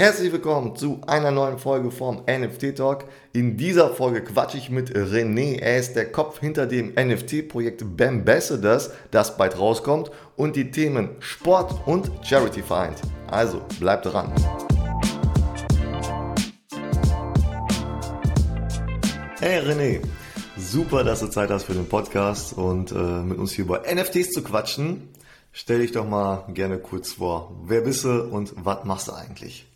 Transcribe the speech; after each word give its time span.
Herzlich 0.00 0.32
willkommen 0.32 0.76
zu 0.76 1.02
einer 1.06 1.30
neuen 1.30 1.58
Folge 1.58 1.90
vom 1.90 2.22
NFT 2.26 2.74
Talk. 2.74 3.04
In 3.34 3.58
dieser 3.58 3.90
Folge 3.90 4.24
quatsche 4.24 4.56
ich 4.56 4.70
mit 4.70 4.96
René. 4.96 5.60
Er 5.60 5.76
ist 5.76 5.92
der 5.92 6.10
Kopf 6.10 6.40
hinter 6.40 6.66
dem 6.66 6.94
NFT-Projekt 6.94 7.98
Bambassadors, 7.98 8.92
das 9.10 9.36
bald 9.36 9.58
rauskommt 9.58 10.10
und 10.36 10.56
die 10.56 10.70
Themen 10.70 11.10
Sport 11.18 11.86
und 11.86 12.10
Charity 12.22 12.62
vereint. 12.62 13.02
Also 13.26 13.60
bleibt 13.78 14.06
dran. 14.06 14.32
Hey 19.40 19.60
René, 19.60 20.00
super, 20.56 21.04
dass 21.04 21.20
du 21.20 21.26
Zeit 21.26 21.50
hast 21.50 21.64
für 21.64 21.74
den 21.74 21.90
Podcast 21.90 22.54
und 22.54 22.90
äh, 22.90 22.94
mit 22.94 23.36
uns 23.36 23.52
hier 23.52 23.66
über 23.66 23.82
NFTs 23.82 24.30
zu 24.30 24.42
quatschen. 24.42 25.10
Stell 25.52 25.80
dich 25.80 25.92
doch 25.92 26.08
mal 26.08 26.46
gerne 26.54 26.78
kurz 26.78 27.12
vor. 27.12 27.54
Wer 27.64 27.82
bist 27.82 28.04
du 28.04 28.22
und 28.24 28.54
was 28.56 28.84
machst 28.86 29.08
du 29.08 29.12
eigentlich? 29.12 29.69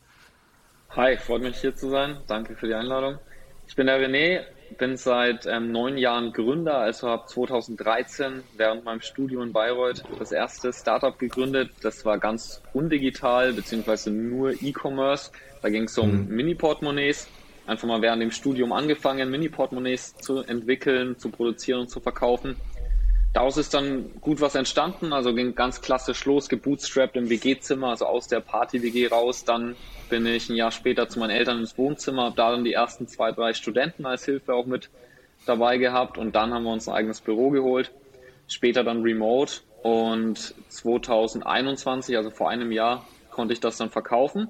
Hi, 0.96 1.16
freut 1.16 1.42
mich 1.42 1.60
hier 1.60 1.74
zu 1.74 1.90
sein. 1.90 2.18
Danke 2.28 2.54
für 2.54 2.68
die 2.68 2.74
Einladung. 2.74 3.18
Ich 3.66 3.74
bin 3.74 3.88
der 3.88 3.98
René, 4.00 4.42
bin 4.78 4.96
seit 4.96 5.44
ähm, 5.44 5.72
neun 5.72 5.98
Jahren 5.98 6.32
Gründer, 6.32 6.78
also 6.78 7.08
habe 7.08 7.26
2013 7.26 8.44
während 8.56 8.84
meinem 8.84 9.00
Studium 9.00 9.42
in 9.42 9.52
Bayreuth 9.52 10.04
das 10.20 10.30
erste 10.30 10.72
Startup 10.72 11.18
gegründet. 11.18 11.72
Das 11.82 12.04
war 12.04 12.18
ganz 12.18 12.62
undigital, 12.74 13.52
beziehungsweise 13.54 14.12
nur 14.12 14.52
E-Commerce. 14.62 15.32
Da 15.62 15.68
ging 15.68 15.82
es 15.82 15.98
um 15.98 16.26
mhm. 16.26 16.28
Mini-Portemonnaies. 16.28 17.26
Einfach 17.66 17.88
mal 17.88 18.00
während 18.00 18.22
dem 18.22 18.30
Studium 18.30 18.72
angefangen, 18.72 19.28
Mini-Portemonnaies 19.32 20.14
zu 20.18 20.42
entwickeln, 20.42 21.18
zu 21.18 21.28
produzieren 21.28 21.80
und 21.80 21.88
zu 21.88 21.98
verkaufen. 21.98 22.54
Daraus 23.34 23.56
ist 23.56 23.74
dann 23.74 24.12
gut 24.20 24.40
was 24.40 24.54
entstanden, 24.54 25.12
also 25.12 25.34
ging 25.34 25.56
ganz 25.56 25.80
klassisch 25.80 26.24
los, 26.24 26.48
gebootstrapped 26.48 27.16
im 27.16 27.28
WG-Zimmer, 27.28 27.88
also 27.88 28.06
aus 28.06 28.28
der 28.28 28.38
Party-WG 28.38 29.08
raus. 29.08 29.44
Dann 29.44 29.74
bin 30.08 30.24
ich 30.24 30.48
ein 30.48 30.54
Jahr 30.54 30.70
später 30.70 31.08
zu 31.08 31.18
meinen 31.18 31.30
Eltern 31.30 31.58
ins 31.58 31.76
Wohnzimmer, 31.76 32.26
habe 32.26 32.36
da 32.36 32.52
dann 32.52 32.62
die 32.62 32.72
ersten 32.72 33.08
zwei, 33.08 33.32
drei 33.32 33.52
Studenten 33.52 34.06
als 34.06 34.24
Hilfe 34.24 34.54
auch 34.54 34.66
mit 34.66 34.88
dabei 35.46 35.78
gehabt 35.78 36.16
und 36.16 36.36
dann 36.36 36.54
haben 36.54 36.62
wir 36.62 36.72
uns 36.72 36.88
ein 36.88 36.94
eigenes 36.94 37.20
Büro 37.20 37.50
geholt. 37.50 37.90
Später 38.46 38.84
dann 38.84 39.02
remote 39.02 39.62
und 39.82 40.54
2021, 40.68 42.16
also 42.16 42.30
vor 42.30 42.50
einem 42.50 42.70
Jahr, 42.70 43.04
konnte 43.32 43.52
ich 43.52 43.58
das 43.58 43.76
dann 43.78 43.90
verkaufen. 43.90 44.48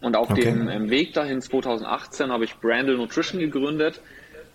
Und 0.00 0.16
auf 0.16 0.28
okay. 0.28 0.42
dem 0.42 0.90
Weg 0.90 1.14
dahin 1.14 1.40
2018 1.40 2.32
habe 2.32 2.44
ich 2.44 2.56
Brandle 2.56 2.96
Nutrition 2.96 3.38
gegründet. 3.38 4.00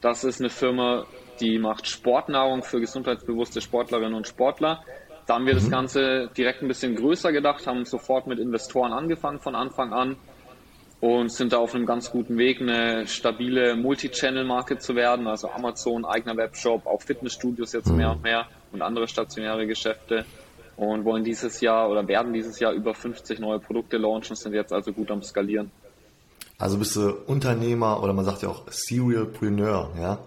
Das 0.02 0.26
ist 0.26 0.42
eine 0.42 0.50
Firma, 0.50 1.06
die 1.40 1.60
macht 1.60 1.88
Sportnahrung 1.88 2.64
für 2.64 2.80
gesundheitsbewusste 2.80 3.62
Sportlerinnen 3.62 4.14
und 4.14 4.28
Sportler. 4.28 4.84
Da 5.26 5.36
haben 5.36 5.46
wir 5.46 5.54
mhm. 5.54 5.60
das 5.60 5.70
Ganze 5.70 6.30
direkt 6.38 6.62
ein 6.62 6.68
bisschen 6.68 6.96
größer 6.96 7.32
gedacht, 7.32 7.68
haben 7.68 7.86
sofort 7.86 8.28
mit 8.28 8.40
Investoren 8.40 8.94
angefangen 8.94 9.40
von 9.40 9.56
Anfang 9.56 9.94
an 9.94 10.16
und 11.00 11.32
sind 11.32 11.54
da 11.54 11.58
auf 11.58 11.76
einem 11.76 11.86
ganz 11.86 12.10
guten 12.10 12.38
Weg, 12.38 12.62
eine 12.62 13.06
stabile 13.08 13.76
Multi-Channel-Marke 13.76 14.80
zu 14.80 14.96
werden, 14.96 15.28
also 15.28 15.50
Amazon, 15.50 16.06
eigener 16.06 16.36
Webshop, 16.38 16.88
auch 16.88 17.02
Fitnessstudios 17.02 17.74
jetzt 17.74 17.92
mehr 17.92 18.08
mhm. 18.08 18.16
und 18.16 18.24
mehr 18.24 18.48
und 18.72 18.82
andere 18.82 19.08
stationäre 19.08 19.68
Geschäfte 19.68 20.26
und 20.76 21.06
wollen 21.06 21.24
dieses 21.24 21.60
Jahr 21.62 21.90
oder 21.90 22.08
werden 22.08 22.34
dieses 22.34 22.60
Jahr 22.60 22.72
über 22.74 22.94
50 22.94 23.40
neue 23.40 23.60
Produkte 23.60 23.98
launchen, 23.98 24.36
sind 24.36 24.54
jetzt 24.54 24.74
also 24.74 24.94
gut 24.94 25.12
am 25.12 25.22
Skalieren. 25.22 25.72
Also 26.60 26.80
bist 26.80 26.96
du 26.96 27.12
Unternehmer 27.28 28.02
oder 28.02 28.14
man 28.14 28.26
sagt 28.26 28.42
ja 28.42 28.50
auch 28.50 28.64
Serialpreneur, 28.68 29.92
ja? 30.00 30.18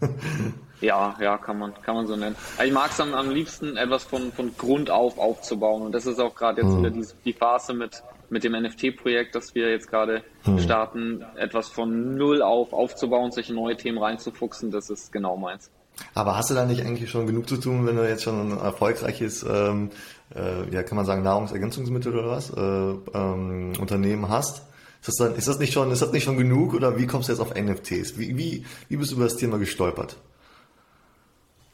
ja, 0.82 1.16
ja, 1.18 1.38
kann 1.38 1.58
man, 1.58 1.72
kann 1.80 1.94
man 1.94 2.06
so 2.06 2.14
nennen. 2.14 2.36
Ich 2.62 2.72
mag 2.72 2.90
es 2.90 3.00
am, 3.00 3.14
am 3.14 3.30
liebsten, 3.30 3.78
etwas 3.78 4.04
von, 4.04 4.30
von 4.32 4.54
Grund 4.58 4.90
auf 4.90 5.18
aufzubauen. 5.18 5.82
Und 5.82 5.92
das 5.92 6.04
ist 6.04 6.20
auch 6.20 6.34
gerade 6.34 6.60
jetzt 6.60 6.70
hm. 6.70 6.78
wieder 6.78 6.90
die, 6.90 7.06
die 7.24 7.32
Phase 7.32 7.72
mit, 7.72 8.02
mit 8.28 8.44
dem 8.44 8.52
NFT-Projekt, 8.52 9.34
das 9.34 9.54
wir 9.54 9.70
jetzt 9.70 9.88
gerade 9.88 10.22
hm. 10.42 10.58
starten, 10.58 11.24
etwas 11.36 11.68
von 11.68 12.16
Null 12.16 12.42
auf 12.42 12.74
aufzubauen, 12.74 13.32
sich 13.32 13.48
in 13.48 13.56
neue 13.56 13.76
Themen 13.76 13.96
reinzufuchsen, 13.96 14.70
das 14.70 14.90
ist 14.90 15.10
genau 15.10 15.38
meins. 15.38 15.70
Aber 16.14 16.36
hast 16.36 16.50
du 16.50 16.54
da 16.54 16.66
nicht 16.66 16.82
eigentlich 16.82 17.10
schon 17.10 17.26
genug 17.26 17.48
zu 17.48 17.56
tun, 17.56 17.86
wenn 17.86 17.96
du 17.96 18.06
jetzt 18.06 18.22
schon 18.22 18.52
ein 18.52 18.58
erfolgreiches, 18.58 19.42
ähm, 19.42 19.90
äh, 20.34 20.68
ja, 20.70 20.82
kann 20.82 20.96
man 20.96 21.06
sagen, 21.06 21.22
Nahrungsergänzungsmittel 21.22 22.12
oder 22.14 22.28
was, 22.28 22.50
äh, 22.50 23.18
ähm, 23.18 23.72
Unternehmen 23.80 24.28
hast? 24.28 24.67
Ist 25.00 25.08
das, 25.08 25.16
dann, 25.16 25.34
ist 25.36 25.48
das 25.48 25.58
nicht 25.58 25.72
schon, 25.72 25.90
ist 25.90 26.02
das 26.02 26.12
nicht 26.12 26.24
schon 26.24 26.36
genug 26.36 26.74
oder 26.74 26.98
wie 26.98 27.06
kommst 27.06 27.28
du 27.28 27.32
jetzt 27.32 27.40
auf 27.40 27.54
NFTs? 27.54 28.18
Wie, 28.18 28.36
wie, 28.36 28.64
wie 28.88 28.96
bist 28.96 29.12
du 29.12 29.16
über 29.16 29.24
das 29.24 29.36
Thema 29.36 29.58
gestolpert? 29.58 30.16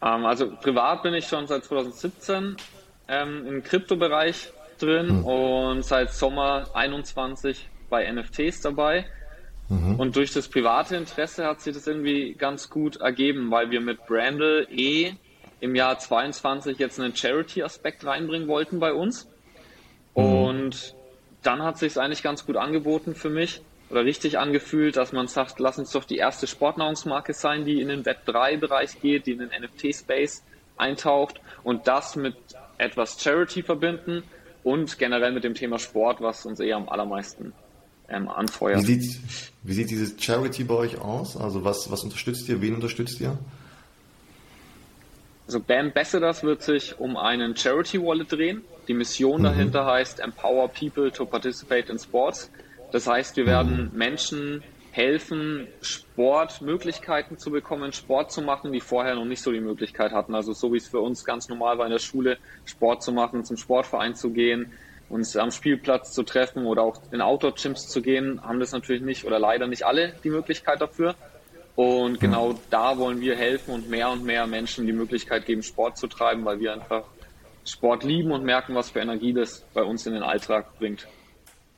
Ähm, 0.02 0.26
also 0.26 0.50
privat 0.56 1.02
bin 1.02 1.14
ich 1.14 1.26
schon 1.26 1.46
seit 1.46 1.64
2017 1.64 2.56
ähm, 3.08 3.46
im 3.46 3.62
Kryptobereich 3.62 4.52
drin 4.78 5.08
hm. 5.08 5.24
und 5.24 5.84
seit 5.84 6.12
Sommer 6.12 6.68
21 6.74 7.68
bei 7.88 8.10
NFTs 8.10 8.60
dabei. 8.60 9.06
Mhm. 9.68 9.98
Und 9.98 10.16
durch 10.16 10.32
das 10.32 10.48
private 10.48 10.96
Interesse 10.96 11.46
hat 11.46 11.60
sich 11.60 11.74
das 11.74 11.86
irgendwie 11.86 12.34
ganz 12.34 12.68
gut 12.68 12.96
ergeben, 12.96 13.50
weil 13.50 13.70
wir 13.70 13.80
mit 13.80 14.04
Brandle 14.06 14.68
eh 14.70 15.14
im 15.60 15.74
Jahr 15.74 15.98
22 15.98 16.78
jetzt 16.78 17.00
einen 17.00 17.16
Charity-Aspekt 17.16 18.04
reinbringen 18.04 18.48
wollten 18.48 18.78
bei 18.78 18.92
uns. 18.92 19.26
Mhm. 20.14 20.22
Und 20.22 20.94
dann 21.46 21.62
hat 21.62 21.78
sich 21.78 21.98
eigentlich 21.98 22.22
ganz 22.22 22.46
gut 22.46 22.56
angeboten 22.56 23.14
für 23.14 23.30
mich 23.30 23.60
oder 23.90 24.04
richtig 24.04 24.38
angefühlt, 24.38 24.96
dass 24.96 25.12
man 25.12 25.28
sagt, 25.28 25.60
lass 25.60 25.78
uns 25.78 25.92
doch 25.92 26.04
die 26.04 26.16
erste 26.16 26.46
Sportnahrungsmarke 26.46 27.34
sein, 27.34 27.64
die 27.64 27.80
in 27.80 27.88
den 27.88 28.02
Web3-Bereich 28.02 29.00
geht, 29.00 29.26
die 29.26 29.32
in 29.32 29.38
den 29.38 29.50
NFT-Space 29.50 30.42
eintaucht 30.76 31.40
und 31.62 31.86
das 31.86 32.16
mit 32.16 32.36
etwas 32.78 33.22
Charity 33.22 33.62
verbinden 33.62 34.22
und 34.62 34.98
generell 34.98 35.32
mit 35.32 35.44
dem 35.44 35.54
Thema 35.54 35.78
Sport, 35.78 36.20
was 36.20 36.46
uns 36.46 36.58
eher 36.58 36.76
am 36.76 36.88
allermeisten 36.88 37.52
ähm, 38.08 38.28
anfeuert. 38.28 38.82
Wie 38.82 39.00
sieht, 39.00 39.20
wie 39.62 39.72
sieht 39.72 39.90
dieses 39.90 40.14
Charity 40.22 40.64
bei 40.64 40.74
euch 40.74 40.98
aus? 40.98 41.36
Also 41.36 41.64
was, 41.64 41.90
was 41.90 42.02
unterstützt 42.02 42.48
ihr? 42.48 42.60
Wen 42.60 42.74
unterstützt 42.74 43.20
ihr? 43.20 43.38
Also 45.46 45.60
Bambassadors 45.60 46.42
wird 46.42 46.62
sich 46.62 46.98
um 46.98 47.16
einen 47.16 47.56
Charity 47.56 48.00
Wallet 48.00 48.32
drehen. 48.32 48.64
Die 48.88 48.94
Mission 48.94 49.40
mhm. 49.40 49.44
dahinter 49.44 49.86
heißt 49.86 50.20
Empower 50.20 50.68
People 50.68 51.10
to 51.12 51.26
Participate 51.26 51.90
in 51.90 51.98
Sports. 51.98 52.50
Das 52.92 53.06
heißt, 53.06 53.36
wir 53.36 53.46
werden 53.46 53.90
mhm. 53.92 53.98
Menschen 53.98 54.62
helfen, 54.92 55.66
Sportmöglichkeiten 55.82 57.36
zu 57.36 57.50
bekommen, 57.50 57.92
Sport 57.92 58.30
zu 58.30 58.42
machen, 58.42 58.70
die 58.70 58.80
vorher 58.80 59.16
noch 59.16 59.24
nicht 59.24 59.42
so 59.42 59.50
die 59.50 59.60
Möglichkeit 59.60 60.12
hatten. 60.12 60.36
Also 60.36 60.52
so 60.52 60.72
wie 60.72 60.76
es 60.76 60.88
für 60.88 61.00
uns 61.00 61.24
ganz 61.24 61.48
normal 61.48 61.78
war 61.78 61.86
in 61.86 61.90
der 61.90 61.98
Schule, 61.98 62.38
Sport 62.64 63.02
zu 63.02 63.10
machen, 63.10 63.44
zum 63.44 63.56
Sportverein 63.56 64.14
zu 64.14 64.30
gehen, 64.30 64.72
uns 65.08 65.36
am 65.36 65.50
Spielplatz 65.50 66.12
zu 66.12 66.22
treffen 66.22 66.64
oder 66.64 66.82
auch 66.82 67.02
in 67.10 67.20
Outdoor-Gyms 67.20 67.88
zu 67.88 68.02
gehen, 68.02 68.40
haben 68.42 68.60
das 68.60 68.70
natürlich 68.70 69.02
nicht 69.02 69.24
oder 69.24 69.40
leider 69.40 69.66
nicht 69.66 69.84
alle 69.84 70.14
die 70.22 70.30
Möglichkeit 70.30 70.80
dafür. 70.80 71.16
Und 71.76 72.20
genau 72.20 72.54
da 72.70 72.96
wollen 72.98 73.20
wir 73.20 73.36
helfen 73.36 73.74
und 73.74 73.90
mehr 73.90 74.10
und 74.10 74.24
mehr 74.24 74.46
Menschen 74.46 74.86
die 74.86 74.92
Möglichkeit 74.92 75.44
geben, 75.46 75.62
Sport 75.62 75.98
zu 75.98 76.06
treiben, 76.06 76.44
weil 76.44 76.60
wir 76.60 76.72
einfach 76.72 77.02
Sport 77.64 78.04
lieben 78.04 78.30
und 78.30 78.44
merken, 78.44 78.74
was 78.74 78.90
für 78.90 79.00
Energie 79.00 79.32
das 79.32 79.64
bei 79.74 79.82
uns 79.82 80.06
in 80.06 80.14
den 80.14 80.22
Alltag 80.22 80.78
bringt. 80.78 81.08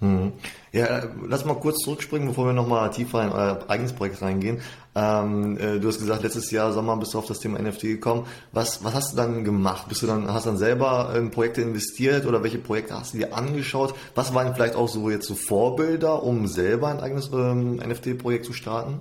Hm. 0.01 0.33
Ja, 0.73 1.05
lass 1.27 1.47
mal 1.47 1.55
kurz 1.55 1.79
zurückspringen, 1.79 2.29
bevor 2.29 2.45
wir 2.45 2.53
nochmal 2.53 2.91
tiefer 2.91 3.23
in 3.23 3.31
euer 3.31 3.65
eigenes 3.69 3.95
Projekt 3.95 4.21
reingehen. 4.21 4.61
Ähm, 4.95 5.57
äh, 5.57 5.79
du 5.79 5.89
hast 5.89 5.99
gesagt, 5.99 6.23
letztes 6.23 6.51
Jahr 6.51 6.71
Sommer 6.73 6.99
bist 6.99 7.15
du 7.15 7.19
auf 7.19 7.27
das 7.27 7.39
Thema 7.39 7.59
NFT 7.59 7.83
gekommen. 7.83 8.27
Was, 8.53 8.85
was 8.85 8.93
hast 8.93 9.13
du 9.13 9.17
dann 9.17 9.45
gemacht? 9.45 9.89
Bist 9.89 10.03
du 10.03 10.07
dann, 10.07 10.31
hast 10.31 10.45
du 10.45 10.51
dann 10.51 10.59
selber 10.59 11.15
in 11.17 11.31
Projekte 11.31 11.63
investiert 11.63 12.27
oder 12.27 12.43
welche 12.43 12.59
Projekte 12.59 12.95
hast 12.95 13.15
du 13.15 13.19
dir 13.19 13.35
angeschaut? 13.35 13.95
Was 14.15 14.35
waren 14.35 14.55
vielleicht 14.55 14.75
auch 14.75 14.89
so 14.89 15.09
jetzt 15.09 15.27
so 15.27 15.35
Vorbilder, 15.35 16.23
um 16.23 16.47
selber 16.47 16.89
ein 16.89 17.01
eigenes 17.01 17.31
ähm, 17.33 17.77
NFT-Projekt 17.77 18.45
zu 18.45 18.53
starten? 18.53 19.01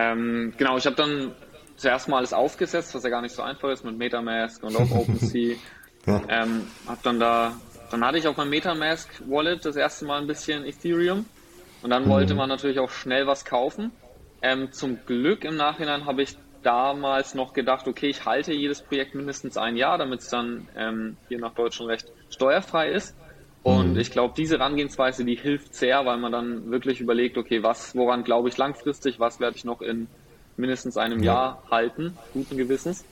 Ähm, 0.00 0.54
genau, 0.56 0.78
ich 0.78 0.86
habe 0.86 0.96
dann 0.96 1.32
zuerst 1.76 2.08
mal 2.08 2.18
alles 2.18 2.32
aufgesetzt, 2.32 2.94
was 2.94 3.02
ja 3.02 3.10
gar 3.10 3.20
nicht 3.20 3.34
so 3.34 3.42
einfach 3.42 3.68
ist 3.70 3.84
mit 3.84 3.98
Metamask 3.98 4.62
und 4.62 4.76
auch 4.76 4.90
OpenSea. 4.90 5.56
ja. 6.06 6.22
ähm, 6.28 6.66
hab 6.86 7.02
dann 7.02 7.20
da, 7.20 7.52
dann 7.90 8.04
hatte 8.04 8.18
ich 8.18 8.26
auf 8.26 8.36
meinem 8.36 8.50
Metamask 8.50 9.08
Wallet 9.28 9.64
das 9.64 9.76
erste 9.76 10.06
Mal 10.06 10.20
ein 10.20 10.26
bisschen 10.26 10.64
Ethereum 10.64 11.26
und 11.82 11.90
dann 11.90 12.04
mhm. 12.04 12.10
wollte 12.10 12.34
man 12.34 12.48
natürlich 12.48 12.78
auch 12.78 12.90
schnell 12.90 13.26
was 13.26 13.44
kaufen. 13.44 13.92
Ähm, 14.42 14.72
zum 14.72 15.04
Glück 15.04 15.44
im 15.44 15.56
Nachhinein 15.56 16.06
habe 16.06 16.22
ich 16.22 16.36
damals 16.62 17.34
noch 17.34 17.52
gedacht, 17.52 17.86
okay, 17.86 18.08
ich 18.08 18.24
halte 18.24 18.52
jedes 18.52 18.82
Projekt 18.82 19.14
mindestens 19.14 19.56
ein 19.56 19.76
Jahr, 19.76 19.98
damit 19.98 20.20
es 20.20 20.28
dann 20.28 20.68
ähm, 20.76 21.16
hier 21.28 21.38
nach 21.38 21.54
deutschem 21.54 21.86
Recht 21.86 22.06
steuerfrei 22.30 22.90
ist. 22.90 23.16
Und 23.62 23.92
mhm. 23.92 23.98
ich 23.98 24.10
glaube, 24.10 24.34
diese 24.36 24.58
Herangehensweise, 24.58 25.24
die 25.24 25.36
hilft 25.36 25.74
sehr, 25.74 26.06
weil 26.06 26.16
man 26.16 26.32
dann 26.32 26.70
wirklich 26.70 27.00
überlegt, 27.00 27.36
okay, 27.36 27.62
was, 27.62 27.94
woran 27.94 28.24
glaube 28.24 28.48
ich 28.48 28.56
langfristig, 28.56 29.20
was 29.20 29.38
werde 29.38 29.56
ich 29.56 29.64
noch 29.64 29.82
in 29.82 30.06
mindestens 30.56 30.96
einem 30.96 31.22
ja. 31.22 31.32
Jahr 31.32 31.62
halten, 31.70 32.16
guten 32.32 32.56
Gewissens. 32.56 33.04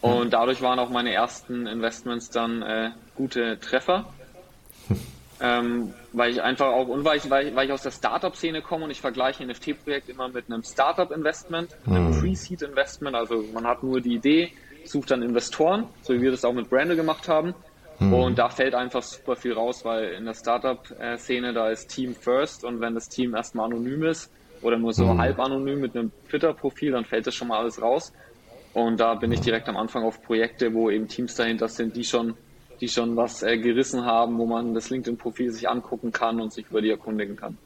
Und 0.00 0.32
dadurch 0.32 0.62
waren 0.62 0.78
auch 0.78 0.90
meine 0.90 1.12
ersten 1.12 1.66
Investments 1.66 2.30
dann 2.30 2.62
äh, 2.62 2.90
gute 3.16 3.58
Treffer. 3.60 4.06
ähm, 5.40 5.92
weil 6.12 6.30
ich 6.30 6.42
einfach 6.42 6.68
auch, 6.68 6.88
und 6.88 7.04
weil 7.04 7.18
ich, 7.18 7.30
weil 7.30 7.64
ich, 7.64 7.72
aus 7.72 7.82
der 7.82 7.90
Startup-Szene 7.90 8.62
komme 8.62 8.84
und 8.84 8.90
ich 8.90 9.00
vergleiche 9.00 9.42
ein 9.42 9.50
NFT-Projekt 9.50 10.08
immer 10.08 10.28
mit 10.28 10.46
einem 10.46 10.62
Startup-Investment, 10.62 11.74
einem 11.86 12.10
mhm. 12.10 12.20
Pre-Seed-Investment. 12.20 13.16
Also 13.16 13.44
man 13.52 13.66
hat 13.66 13.82
nur 13.82 14.00
die 14.00 14.14
Idee, 14.14 14.52
sucht 14.84 15.10
dann 15.10 15.22
Investoren, 15.22 15.86
so 16.02 16.14
wie 16.14 16.20
wir 16.20 16.30
das 16.30 16.44
auch 16.44 16.52
mit 16.52 16.70
Brandle 16.70 16.96
gemacht 16.96 17.28
haben. 17.28 17.54
Mhm. 17.98 18.12
Und 18.12 18.38
da 18.38 18.48
fällt 18.48 18.74
einfach 18.74 19.02
super 19.02 19.36
viel 19.36 19.52
raus, 19.52 19.84
weil 19.84 20.12
in 20.12 20.24
der 20.24 20.34
Startup-Szene, 20.34 21.52
da 21.52 21.68
ist 21.70 21.88
Team 21.88 22.14
First 22.14 22.64
und 22.64 22.80
wenn 22.80 22.94
das 22.94 23.08
Team 23.08 23.34
erstmal 23.34 23.66
anonym 23.66 24.04
ist 24.04 24.30
oder 24.62 24.78
nur 24.78 24.92
so 24.92 25.06
mhm. 25.06 25.18
halb 25.18 25.38
anonym 25.38 25.80
mit 25.80 25.96
einem 25.96 26.12
Twitter-Profil, 26.28 26.92
dann 26.92 27.04
fällt 27.04 27.26
das 27.26 27.34
schon 27.34 27.48
mal 27.48 27.58
alles 27.58 27.80
raus. 27.82 28.12
Und 28.74 29.00
da 29.00 29.14
bin 29.14 29.32
ich 29.32 29.40
direkt 29.40 29.68
am 29.68 29.76
Anfang 29.76 30.04
auf 30.04 30.22
Projekte, 30.22 30.72
wo 30.74 30.90
eben 30.90 31.08
Teams 31.08 31.34
dahinter 31.34 31.68
sind, 31.68 31.96
die 31.96 32.04
schon, 32.04 32.34
die 32.80 32.88
schon 32.88 33.16
was 33.16 33.42
äh, 33.42 33.58
gerissen 33.58 34.04
haben, 34.04 34.38
wo 34.38 34.46
man 34.46 34.74
das 34.74 34.90
LinkedIn-Profil 34.90 35.50
sich 35.50 35.68
angucken 35.68 36.12
kann 36.12 36.40
und 36.40 36.52
sich 36.52 36.66
über 36.70 36.80
die 36.80 36.90
erkundigen 36.90 37.34
kann. 37.34 37.58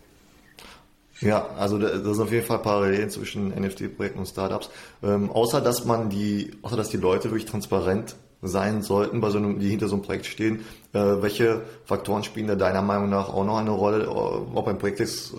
Ja, 1.20 1.46
also 1.56 1.78
das 1.78 2.02
sind 2.02 2.20
auf 2.20 2.32
jeden 2.32 2.46
Fall 2.46 2.58
Parallelen 2.58 3.10
zwischen 3.10 3.48
NFT-Projekten 3.50 4.18
und 4.18 4.26
Startups. 4.26 4.70
Ähm, 5.02 5.30
außer 5.30 5.60
dass 5.60 5.84
man 5.84 6.08
die, 6.08 6.52
außer 6.62 6.76
dass 6.76 6.88
die 6.88 6.96
Leute 6.96 7.30
wirklich 7.30 7.44
transparent 7.44 8.16
sein 8.42 8.82
sollten, 8.82 9.20
bei 9.20 9.30
so 9.30 9.38
einem, 9.38 9.60
die 9.60 9.68
hinter 9.68 9.88
so 9.88 9.94
einem 9.94 10.02
Projekt 10.02 10.26
stehen. 10.26 10.64
Äh, 10.92 11.22
welche 11.22 11.62
Faktoren 11.84 12.24
spielen 12.24 12.48
da 12.48 12.56
deiner 12.56 12.82
Meinung 12.82 13.08
nach 13.08 13.28
auch 13.28 13.44
noch 13.44 13.58
eine 13.58 13.70
Rolle, 13.70 14.04
äh, 14.04 14.08
ob 14.08 14.66
ein 14.66 14.78
Projekt 14.78 15.00
ist, 15.00 15.32
äh, 15.32 15.36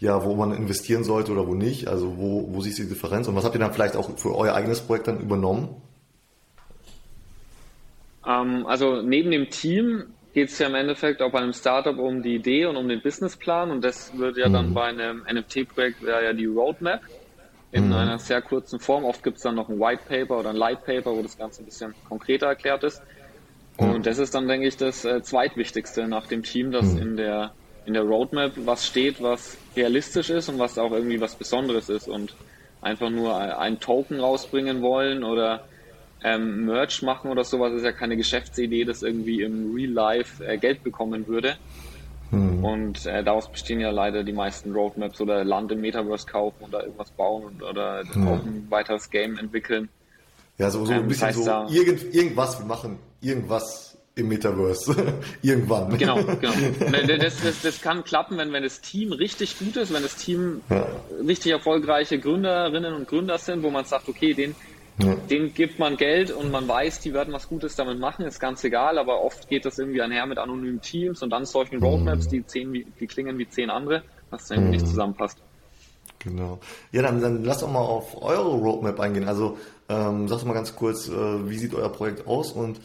ja, 0.00 0.24
wo 0.24 0.34
man 0.34 0.52
investieren 0.52 1.04
sollte 1.04 1.32
oder 1.32 1.46
wo 1.46 1.54
nicht? 1.54 1.86
Also 1.86 2.18
wo, 2.18 2.48
wo 2.52 2.60
siehst 2.60 2.80
du 2.80 2.82
die 2.82 2.88
Differenz? 2.90 3.28
Und 3.28 3.36
was 3.36 3.44
habt 3.44 3.54
ihr 3.54 3.60
dann 3.60 3.72
vielleicht 3.72 3.96
auch 3.96 4.18
für 4.18 4.36
euer 4.36 4.54
eigenes 4.54 4.80
Projekt 4.80 5.06
dann 5.06 5.20
übernommen? 5.20 5.68
Ähm, 8.26 8.66
also 8.66 9.00
neben 9.02 9.30
dem 9.30 9.48
Team 9.48 10.06
geht 10.34 10.48
es 10.48 10.58
ja 10.58 10.66
im 10.66 10.74
Endeffekt 10.74 11.22
auch 11.22 11.30
bei 11.30 11.38
einem 11.38 11.52
Startup 11.52 11.96
um 11.96 12.22
die 12.22 12.34
Idee 12.34 12.66
und 12.66 12.76
um 12.76 12.88
den 12.88 13.02
Businessplan 13.02 13.70
und 13.70 13.84
das 13.84 14.16
wird 14.18 14.36
ja 14.36 14.48
mhm. 14.48 14.52
dann 14.52 14.74
bei 14.74 14.84
einem 14.84 15.24
NFT-Projekt 15.30 16.02
wäre 16.02 16.24
ja 16.24 16.32
die 16.32 16.46
Roadmap 16.46 17.02
in 17.72 17.88
mhm. 17.88 17.94
einer 17.94 18.18
sehr 18.18 18.42
kurzen 18.42 18.78
Form. 18.78 19.04
Oft 19.04 19.22
gibt 19.22 19.38
es 19.38 19.42
dann 19.42 19.54
noch 19.54 19.68
ein 19.68 19.80
White 19.80 20.02
Paper 20.08 20.38
oder 20.38 20.50
ein 20.50 20.56
Light 20.56 20.84
Paper, 20.84 21.16
wo 21.16 21.22
das 21.22 21.36
Ganze 21.36 21.62
ein 21.62 21.64
bisschen 21.64 21.94
konkreter 22.08 22.46
erklärt 22.46 22.84
ist. 22.84 23.02
Und 23.78 23.98
mhm. 23.98 24.02
das 24.02 24.18
ist 24.18 24.34
dann, 24.34 24.46
denke 24.46 24.68
ich, 24.68 24.76
das 24.76 25.04
äh, 25.04 25.22
zweitwichtigste 25.22 26.06
nach 26.06 26.26
dem 26.26 26.42
Team, 26.42 26.70
dass 26.70 26.92
mhm. 26.92 27.02
in 27.02 27.16
der 27.16 27.52
in 27.84 27.94
der 27.94 28.04
Roadmap 28.04 28.52
was 28.58 28.86
steht, 28.86 29.20
was 29.20 29.56
realistisch 29.74 30.30
ist 30.30 30.48
und 30.48 30.60
was 30.60 30.78
auch 30.78 30.92
irgendwie 30.92 31.20
was 31.20 31.34
Besonderes 31.34 31.88
ist 31.88 32.06
und 32.06 32.34
einfach 32.80 33.10
nur 33.10 33.58
ein 33.58 33.80
Token 33.80 34.20
rausbringen 34.20 34.82
wollen 34.82 35.24
oder 35.24 35.64
ähm, 36.22 36.66
Merch 36.66 37.02
machen 37.02 37.30
oder 37.30 37.42
sowas 37.42 37.72
ist 37.72 37.84
ja 37.84 37.92
keine 37.92 38.16
Geschäftsidee, 38.16 38.84
das 38.84 39.02
irgendwie 39.02 39.42
im 39.42 39.74
Real 39.74 39.90
Life 39.90 40.44
äh, 40.44 40.58
Geld 40.58 40.84
bekommen 40.84 41.26
würde. 41.26 41.56
Mhm. 42.32 42.64
Und 42.64 43.06
äh, 43.06 43.22
daraus 43.22 43.50
bestehen 43.50 43.78
ja 43.78 43.90
leider 43.90 44.24
die 44.24 44.32
meisten 44.32 44.72
Roadmaps 44.72 45.20
oder 45.20 45.44
Land 45.44 45.70
im 45.70 45.82
Metaverse 45.82 46.26
kaufen 46.26 46.64
oder 46.64 46.82
irgendwas 46.82 47.10
bauen 47.10 47.44
und, 47.44 47.62
oder 47.62 48.02
mhm. 48.14 48.28
auch 48.28 48.44
ein 48.44 48.66
weiteres 48.70 49.10
Game 49.10 49.36
entwickeln. 49.36 49.88
Ja, 50.58 50.70
so, 50.70 50.84
so 50.84 50.92
ähm, 50.92 51.00
ein 51.00 51.08
bisschen 51.08 51.28
das 51.28 51.36
heißt 51.36 51.68
so 51.68 51.74
irgend, 51.74 52.14
irgendwas, 52.14 52.58
wir 52.58 52.66
machen 52.66 52.98
irgendwas 53.20 53.98
im 54.14 54.28
Metaverse. 54.28 55.14
Irgendwann. 55.42 55.96
Genau, 55.96 56.16
genau. 56.22 56.52
Das, 57.18 57.40
das, 57.42 57.62
das 57.62 57.80
kann 57.80 58.04
klappen, 58.04 58.36
wenn, 58.36 58.52
wenn 58.52 58.62
das 58.62 58.80
Team 58.80 59.12
richtig 59.12 59.58
gut 59.58 59.76
ist, 59.76 59.92
wenn 59.92 60.02
das 60.02 60.16
Team 60.16 60.60
ja. 60.68 60.86
richtig 61.26 61.52
erfolgreiche 61.52 62.18
Gründerinnen 62.18 62.92
und 62.92 63.08
Gründer 63.08 63.38
sind, 63.38 63.62
wo 63.62 63.70
man 63.70 63.84
sagt, 63.84 64.08
okay, 64.08 64.34
den, 64.34 64.54
ja. 64.98 65.14
Den 65.30 65.54
gibt 65.54 65.78
man 65.78 65.96
Geld 65.96 66.30
und 66.30 66.50
man 66.50 66.68
weiß, 66.68 67.00
die 67.00 67.14
werden 67.14 67.32
was 67.32 67.48
Gutes 67.48 67.76
damit 67.76 67.98
machen, 67.98 68.26
ist 68.26 68.40
ganz 68.40 68.62
egal, 68.64 68.98
aber 68.98 69.22
oft 69.22 69.48
geht 69.48 69.64
das 69.64 69.78
irgendwie 69.78 70.02
einher 70.02 70.26
mit 70.26 70.38
anonymen 70.38 70.80
Teams 70.80 71.22
und 71.22 71.30
dann 71.30 71.46
solchen 71.46 71.76
mhm. 71.76 71.84
Roadmaps, 71.84 72.28
die, 72.28 72.46
zehn, 72.46 72.72
die 72.72 73.06
klingen 73.06 73.38
wie 73.38 73.48
zehn 73.48 73.70
andere, 73.70 74.02
was 74.30 74.48
dann 74.48 74.58
irgendwie 74.58 74.76
nicht 74.76 74.86
mhm. 74.86 74.90
zusammenpasst. 74.90 75.38
Genau. 76.18 76.60
Ja, 76.92 77.02
dann, 77.02 77.20
dann 77.20 77.42
lass 77.42 77.60
doch 77.60 77.70
mal 77.70 77.80
auf 77.80 78.22
eure 78.22 78.54
Roadmap 78.54 79.00
eingehen. 79.00 79.26
Also 79.26 79.58
ähm, 79.88 80.28
sag 80.28 80.38
doch 80.38 80.46
mal 80.46 80.54
ganz 80.54 80.76
kurz, 80.76 81.08
äh, 81.08 81.48
wie 81.48 81.58
sieht 81.58 81.74
euer 81.74 81.88
Projekt 81.88 82.26
aus? 82.26 82.52
Und 82.52 82.78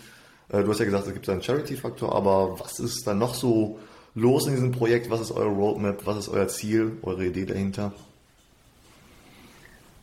äh, 0.49 0.63
du 0.63 0.69
hast 0.69 0.79
ja 0.79 0.85
gesagt, 0.85 1.07
es 1.07 1.13
gibt 1.13 1.29
einen 1.29 1.43
Charity-Faktor, 1.43 2.15
aber 2.15 2.59
was 2.59 2.79
ist 2.79 3.05
dann 3.05 3.19
noch 3.19 3.35
so 3.35 3.79
los 4.15 4.47
in 4.47 4.53
diesem 4.53 4.71
Projekt? 4.71 5.09
Was 5.09 5.21
ist 5.21 5.31
eure 5.31 5.49
Roadmap? 5.49 6.05
Was 6.05 6.17
ist 6.17 6.29
euer 6.29 6.47
Ziel, 6.47 6.97
eure 7.03 7.25
Idee 7.25 7.45
dahinter? 7.45 7.93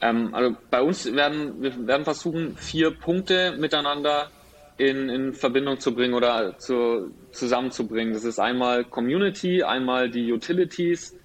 Ähm, 0.05 0.35
also 0.35 0.55
bei 0.71 0.83
uns 0.83 1.11
werden 1.15 1.63
wir 1.63 1.87
werden 1.87 2.05
versuchen, 2.05 2.57
vier 2.57 2.91
Punkte 2.91 3.57
miteinander 3.59 4.29
in, 4.77 5.09
in 5.09 5.33
Verbindung 5.33 5.81
zu 5.81 5.95
bringen 5.95 6.13
oder 6.13 6.59
zu, 6.59 7.11
zusammenzubringen. 7.33 8.13
Das 8.13 8.25
ist 8.25 8.39
einmal 8.39 8.85
Community, 8.85 9.63
einmal 9.63 10.11
die 10.11 10.31
Utilities, 10.31 11.17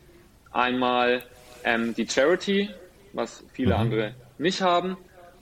einmal 0.51 1.23
ähm, 1.65 1.93
die 1.93 2.07
Charity, 2.07 2.69
was 3.11 3.43
viele 3.51 3.73
mhm. 3.73 3.81
andere 3.81 4.13
nicht 4.37 4.61
haben, 4.61 4.95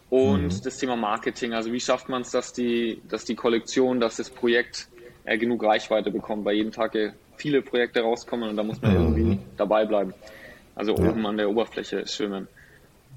und 0.09 0.45
mhm. 0.45 0.61
das 0.63 0.77
Thema 0.77 0.95
Marketing. 0.95 1.53
Also 1.53 1.71
wie 1.71 1.79
schafft 1.79 2.09
man 2.09 2.23
es, 2.23 2.31
dass 2.31 2.53
die, 2.53 3.01
dass 3.07 3.23
die 3.23 3.35
Kollektion, 3.35 3.99
dass 3.99 4.15
das 4.15 4.31
Projekt 4.31 4.87
äh, 5.25 5.37
genug 5.37 5.63
Reichweite 5.63 6.09
bekommt, 6.09 6.43
weil 6.43 6.55
jeden 6.55 6.71
Tag 6.71 6.97
viele 7.35 7.61
Projekte 7.61 8.01
rauskommen 8.01 8.49
und 8.49 8.57
da 8.57 8.63
muss 8.63 8.81
man 8.81 8.93
mhm. 8.93 8.97
irgendwie 8.97 9.39
dabei 9.57 9.85
bleiben. 9.85 10.15
Also 10.73 10.95
ja. 10.95 11.07
oben 11.07 11.23
an 11.27 11.37
der 11.37 11.49
Oberfläche 11.51 12.07
schwimmen. 12.07 12.47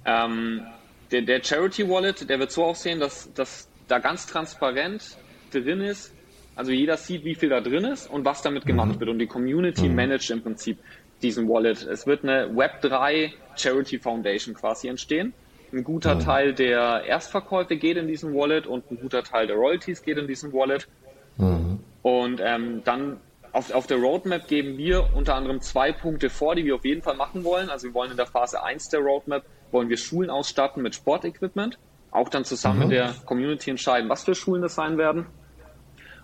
Ähm, 0.04 0.66
der, 1.10 1.22
der, 1.22 1.42
Charity 1.42 1.88
Wallet, 1.88 2.28
der 2.28 2.38
wird 2.38 2.50
so 2.50 2.64
aussehen, 2.64 3.00
dass, 3.00 3.32
dass 3.34 3.68
da 3.88 3.98
ganz 3.98 4.26
transparent 4.26 5.16
drin 5.52 5.80
ist, 5.80 6.14
also 6.54 6.72
jeder 6.72 6.96
sieht, 6.96 7.24
wie 7.24 7.34
viel 7.34 7.48
da 7.48 7.60
drin 7.60 7.84
ist 7.84 8.08
und 8.08 8.24
was 8.24 8.42
damit 8.42 8.66
gemacht 8.66 8.96
mhm. 8.96 9.00
wird. 9.00 9.10
Und 9.10 9.18
die 9.18 9.26
Community 9.26 9.88
mhm. 9.88 9.94
managt 9.94 10.30
im 10.30 10.42
Prinzip 10.42 10.78
diesen 11.22 11.48
Wallet. 11.48 11.86
Es 11.86 12.06
wird 12.06 12.22
eine 12.22 12.48
Web3 12.48 13.32
Charity 13.56 13.98
Foundation 13.98 14.54
quasi 14.54 14.88
entstehen. 14.88 15.32
Ein 15.72 15.84
guter 15.84 16.16
mhm. 16.16 16.20
Teil 16.20 16.54
der 16.54 17.04
Erstverkäufe 17.06 17.76
geht 17.76 17.96
in 17.96 18.08
diesen 18.08 18.34
Wallet 18.34 18.66
und 18.66 18.90
ein 18.90 18.98
guter 18.98 19.22
Teil 19.22 19.46
der 19.46 19.56
Royalties 19.56 20.02
geht 20.02 20.18
in 20.18 20.26
diesen 20.26 20.52
Wallet. 20.52 20.88
Mhm. 21.36 21.78
Und 22.02 22.40
ähm, 22.42 22.82
dann 22.84 23.18
auf, 23.52 23.72
auf 23.72 23.86
der 23.86 23.98
Roadmap 23.98 24.46
geben 24.46 24.78
wir 24.78 25.14
unter 25.14 25.34
anderem 25.34 25.60
zwei 25.60 25.92
Punkte 25.92 26.30
vor, 26.30 26.54
die 26.54 26.64
wir 26.64 26.76
auf 26.76 26.84
jeden 26.84 27.02
Fall 27.02 27.16
machen 27.16 27.44
wollen. 27.44 27.68
Also 27.68 27.88
wir 27.88 27.94
wollen 27.94 28.10
in 28.10 28.16
der 28.16 28.26
Phase 28.26 28.62
1 28.62 28.88
der 28.88 29.00
Roadmap 29.00 29.44
wollen 29.72 29.88
wir 29.88 29.96
Schulen 29.96 30.30
ausstatten 30.30 30.82
mit 30.82 30.94
Sportequipment, 30.94 31.78
auch 32.10 32.28
dann 32.28 32.44
zusammen 32.44 32.80
mhm. 32.80 32.88
mit 32.88 32.92
der 32.96 33.14
Community 33.24 33.70
entscheiden, 33.70 34.08
was 34.08 34.24
für 34.24 34.34
Schulen 34.34 34.62
das 34.62 34.74
sein 34.74 34.98
werden. 34.98 35.26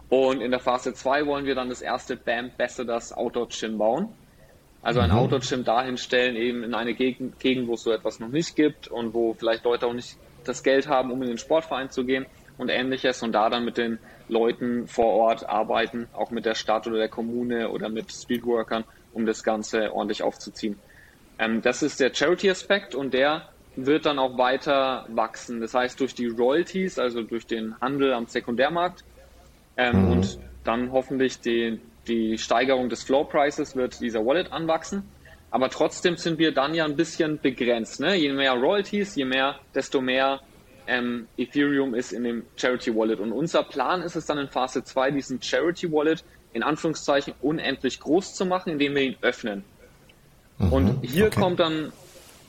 Und 0.08 0.40
in 0.40 0.50
der 0.50 0.60
Phase 0.60 0.94
2 0.94 1.26
wollen 1.26 1.46
wir 1.46 1.54
dann 1.54 1.68
das 1.68 1.82
erste 1.82 2.16
BAM 2.16 2.50
Ambassadors 2.50 3.12
Outdoor 3.12 3.48
Gym 3.48 3.78
bauen. 3.78 4.08
Also 4.82 5.00
ein 5.00 5.10
mhm. 5.10 5.16
Outdoor 5.16 5.40
Gym 5.40 5.64
dahin 5.64 5.96
stellen, 5.96 6.36
eben 6.36 6.62
in 6.62 6.74
eine 6.74 6.94
Gegend, 6.94 7.40
Gegend, 7.40 7.66
wo 7.66 7.74
es 7.74 7.82
so 7.82 7.90
etwas 7.90 8.20
noch 8.20 8.28
nicht 8.28 8.54
gibt 8.54 8.86
und 8.88 9.14
wo 9.14 9.34
vielleicht 9.34 9.64
Leute 9.64 9.86
auch 9.86 9.92
nicht 9.92 10.16
das 10.44 10.62
Geld 10.62 10.86
haben, 10.86 11.10
um 11.10 11.20
in 11.22 11.28
den 11.28 11.38
Sportverein 11.38 11.90
zu 11.90 12.04
gehen 12.04 12.26
und 12.56 12.68
ähnliches 12.68 13.22
und 13.22 13.32
da 13.32 13.50
dann 13.50 13.64
mit 13.64 13.78
den 13.78 13.98
Leuten 14.28 14.86
vor 14.86 15.12
Ort 15.12 15.48
arbeiten, 15.48 16.08
auch 16.12 16.30
mit 16.30 16.44
der 16.44 16.54
Stadt 16.54 16.86
oder 16.86 16.98
der 16.98 17.08
Kommune 17.08 17.70
oder 17.70 17.88
mit 17.88 18.12
Streetworkern, 18.12 18.84
um 19.12 19.26
das 19.26 19.42
Ganze 19.42 19.92
ordentlich 19.92 20.22
aufzuziehen. 20.22 20.78
Ähm, 21.38 21.62
das 21.62 21.82
ist 21.82 22.00
der 22.00 22.12
Charity-Aspekt 22.12 22.94
und 22.94 23.14
der 23.14 23.48
wird 23.76 24.06
dann 24.06 24.18
auch 24.18 24.38
weiter 24.38 25.06
wachsen. 25.08 25.60
Das 25.60 25.74
heißt, 25.74 26.00
durch 26.00 26.14
die 26.14 26.26
Royalties, 26.26 26.98
also 26.98 27.22
durch 27.22 27.46
den 27.46 27.78
Handel 27.80 28.12
am 28.14 28.26
Sekundärmarkt 28.26 29.04
ähm, 29.76 30.06
mhm. 30.06 30.12
und 30.12 30.38
dann 30.64 30.92
hoffentlich 30.92 31.40
die, 31.40 31.78
die 32.08 32.38
Steigerung 32.38 32.88
des 32.88 33.04
Floor 33.04 33.28
Prices 33.28 33.76
wird 33.76 34.00
dieser 34.00 34.24
Wallet 34.24 34.50
anwachsen. 34.50 35.04
Aber 35.50 35.68
trotzdem 35.70 36.16
sind 36.16 36.38
wir 36.38 36.52
dann 36.52 36.74
ja 36.74 36.84
ein 36.84 36.96
bisschen 36.96 37.38
begrenzt. 37.40 38.00
Ne? 38.00 38.16
Je 38.16 38.32
mehr 38.32 38.52
Royalties, 38.52 39.14
je 39.14 39.24
mehr, 39.24 39.56
desto 39.74 40.00
mehr 40.00 40.40
ähm, 40.86 41.26
Ethereum 41.36 41.94
ist 41.94 42.12
in 42.12 42.24
dem 42.24 42.42
Charity 42.56 42.94
Wallet. 42.94 43.20
Und 43.20 43.32
unser 43.32 43.62
Plan 43.62 44.02
ist 44.02 44.16
es 44.16 44.26
dann 44.26 44.38
in 44.38 44.48
Phase 44.48 44.84
2, 44.84 45.10
diesen 45.10 45.42
Charity 45.42 45.90
Wallet 45.90 46.24
in 46.52 46.62
Anführungszeichen 46.62 47.34
unendlich 47.42 48.00
groß 48.00 48.34
zu 48.34 48.46
machen, 48.46 48.72
indem 48.72 48.94
wir 48.94 49.02
ihn 49.02 49.16
öffnen. 49.20 49.64
Mhm, 50.58 50.72
und 50.72 51.02
hier 51.02 51.26
okay. 51.26 51.40
kommt 51.40 51.60
dann 51.60 51.92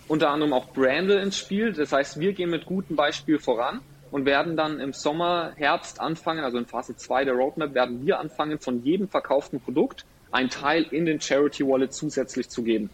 unter 0.07 0.29
anderem 0.29 0.53
auch 0.53 0.71
Brandle 0.73 1.21
ins 1.21 1.37
Spiel. 1.37 1.73
Das 1.73 1.91
heißt, 1.91 2.19
wir 2.19 2.33
gehen 2.33 2.49
mit 2.49 2.65
gutem 2.65 2.95
Beispiel 2.95 3.39
voran 3.39 3.81
und 4.11 4.25
werden 4.25 4.55
dann 4.55 4.79
im 4.79 4.93
Sommer, 4.93 5.51
Herbst 5.55 5.99
anfangen, 5.99 6.43
also 6.43 6.57
in 6.57 6.65
Phase 6.65 6.95
2 6.95 7.25
der 7.25 7.33
Roadmap, 7.33 7.73
werden 7.73 8.05
wir 8.05 8.19
anfangen, 8.19 8.59
von 8.59 8.83
jedem 8.83 9.09
verkauften 9.09 9.59
Produkt 9.59 10.05
ein 10.31 10.49
Teil 10.49 10.83
in 10.91 11.05
den 11.05 11.19
Charity 11.19 11.65
Wallet 11.65 11.93
zusätzlich 11.93 12.49
zu 12.49 12.63
geben. 12.63 12.89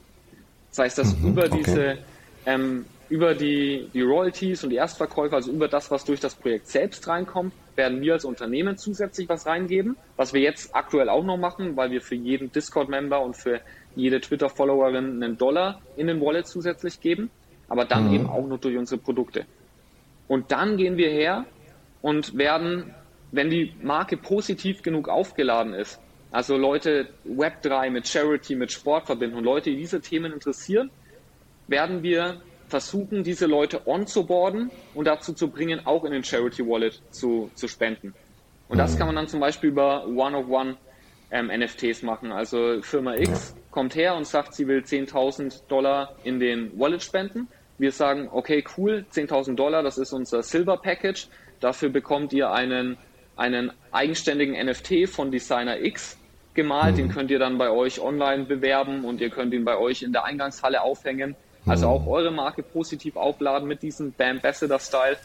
Das 0.70 0.80
heißt, 0.80 0.98
dass 0.98 1.16
mhm, 1.16 1.30
über 1.30 1.46
okay. 1.46 1.58
diese, 1.64 1.98
ähm, 2.46 2.86
über 3.13 3.36
die, 3.36 3.91
die 3.93 4.01
Royalties 4.01 4.63
und 4.63 4.72
die 4.72 4.77
Erstverkäufe, 4.77 5.36
also 5.36 5.51
über 5.51 5.67
das, 5.67 5.91
was 5.91 6.03
durch 6.03 6.20
das 6.20 6.34
Projekt 6.34 6.65
selbst 6.65 7.08
reinkommt, 7.08 7.53
werden 7.75 8.01
wir 8.01 8.13
als 8.13 8.25
Unternehmen 8.25 8.75
zusätzlich 8.75 9.29
was 9.29 9.46
reingeben, 9.46 9.96
was 10.15 10.34
wir 10.34 10.41
jetzt 10.41 10.75
aktuell 10.75 11.10
auch 11.10 11.24
noch 11.24 11.38
machen, 11.38 11.77
weil 11.77 11.91
wir 11.91 12.01
für 12.01 12.15
jeden 12.15 12.51
Discord-Member 12.51 13.22
und 13.22 13.38
für 13.38 13.62
jede 13.96 14.20
Twitter-Followerin 14.20 15.22
einen 15.22 15.38
Dollar 15.38 15.79
in 15.96 16.08
den 16.08 16.22
Wallet 16.22 16.48
zusätzlich 16.48 17.01
geben, 17.01 17.29
aber 17.70 17.86
dann 17.86 18.08
mhm. 18.08 18.15
eben 18.15 18.29
auch 18.32 18.48
nur 18.48 18.58
durch 18.58 18.75
unsere 18.75 19.00
Produkte. 19.00 19.46
Und 20.27 20.51
dann 20.51 20.75
gehen 20.77 20.98
wir 20.98 21.12
her 21.12 21.46
und 22.01 22.36
werden, 22.36 22.96
wenn 23.32 23.51
die 23.51 23.75
Marke 23.84 24.17
positiv 24.17 24.82
genug 24.82 25.08
aufgeladen 25.08 25.75
ist, 25.75 26.00
also 26.32 26.58
Leute 26.58 27.10
Web3 27.27 27.91
mit 27.91 28.08
Charity, 28.08 28.55
mit 28.55 28.72
Sport 28.72 29.05
verbinden 29.05 29.38
und 29.38 29.43
Leute, 29.43 29.70
die 29.70 29.77
diese 29.77 30.01
Themen 30.01 30.34
interessieren, 30.34 30.89
werden 31.67 32.01
wir 32.01 32.41
versuchen, 32.74 33.24
diese 33.24 33.46
Leute 33.46 33.88
on 33.88 34.08
zu 34.08 34.25
boarden 34.25 34.72
und 34.96 35.06
dazu 35.06 35.34
zu 35.34 35.48
bringen, 35.48 35.86
auch 35.86 36.06
in 36.06 36.12
den 36.12 36.24
Charity 36.24 36.65
Wallet 36.68 37.03
zu, 37.12 37.51
zu 37.53 37.68
spenden. 37.68 38.15
Und 38.68 38.80
das 38.80 38.98
kann 38.98 39.06
man 39.06 39.15
dann 39.15 39.27
zum 39.27 39.39
Beispiel 39.39 39.70
über 39.70 40.08
One-of-One 40.08 40.77
ähm, 41.30 41.51
NFTs 41.56 42.01
machen. 42.01 42.32
Also 42.32 42.82
Firma 42.82 43.13
X 43.13 43.56
kommt 43.70 43.94
her 43.94 44.15
und 44.15 44.25
sagt, 44.25 44.56
sie 44.56 44.68
will 44.68 44.80
10.000 44.80 45.68
Dollar 45.68 46.15
in 46.24 46.39
den 46.39 46.72
Wallet 46.80 47.03
spenden. 47.03 47.48
Wir 47.77 47.92
sagen, 47.92 48.27
okay, 48.32 48.63
cool, 48.75 49.06
10.000 49.13 49.53
Dollar, 49.53 49.84
das 49.84 50.00
ist 50.00 50.12
unser 50.12 50.42
Silver 50.42 50.77
Package. 50.77 51.27
Dafür 51.60 51.89
bekommt 51.89 52.34
ihr 52.34 52.51
einen, 52.51 52.98
einen 53.36 53.72
eigenständigen 53.92 54.56
NFT 54.56 55.08
von 55.08 55.30
Designer 55.30 55.80
X 55.80 56.18
gemalt. 56.56 56.94
Mhm. 56.94 56.98
Den 56.98 57.10
könnt 57.10 57.30
ihr 57.30 57.38
dann 57.38 57.60
bei 57.60 57.70
euch 57.70 58.01
online 58.01 58.46
bewerben 58.46 59.06
und 59.06 59.22
ihr 59.22 59.30
könnt 59.30 59.53
ihn 59.53 59.63
bei 59.63 59.77
euch 59.77 60.01
in 60.01 60.12
der 60.12 60.24
Eingangshalle 60.24 60.82
aufhängen. 60.82 61.36
Also 61.65 61.88
auch 61.88 62.08
eure 62.08 62.32
Marke 62.32 62.62
positiv 62.62 63.15
aufladen 63.15 63.67
mit 63.67 63.82
diesem 63.82 64.12
Bambassador 64.12 64.79
Style. 64.79 65.17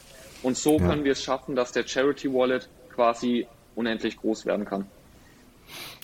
Und 0.43 0.57
so 0.57 0.79
ja. 0.79 0.89
können 0.89 1.05
wir 1.05 1.13
es 1.13 1.23
schaffen, 1.23 1.57
dass 1.57 1.73
der 1.73 1.87
Charity 1.87 2.33
Wallet 2.33 2.69
quasi 2.95 3.47
unendlich 3.75 4.17
groß 4.17 4.47
werden 4.47 4.65
kann. 4.65 4.87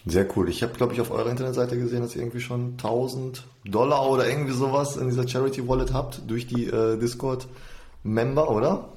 Sehr 0.06 0.26
cool. 0.36 0.48
Ich 0.48 0.62
habe, 0.62 0.74
glaube 0.74 0.92
ich, 0.92 1.00
auf 1.00 1.10
eurer 1.10 1.30
Internetseite 1.30 1.78
gesehen, 1.78 2.02
dass 2.02 2.14
ihr 2.14 2.22
irgendwie 2.22 2.40
schon 2.40 2.72
1000 2.72 3.44
Dollar 3.64 4.10
oder 4.10 4.28
irgendwie 4.28 4.52
sowas 4.52 4.96
in 4.96 5.08
dieser 5.08 5.26
Charity 5.26 5.66
Wallet 5.66 5.92
habt 5.92 6.22
durch 6.28 6.46
die 6.46 6.66
äh, 6.66 6.98
Discord-Member, 6.98 8.50
oder? 8.50 8.88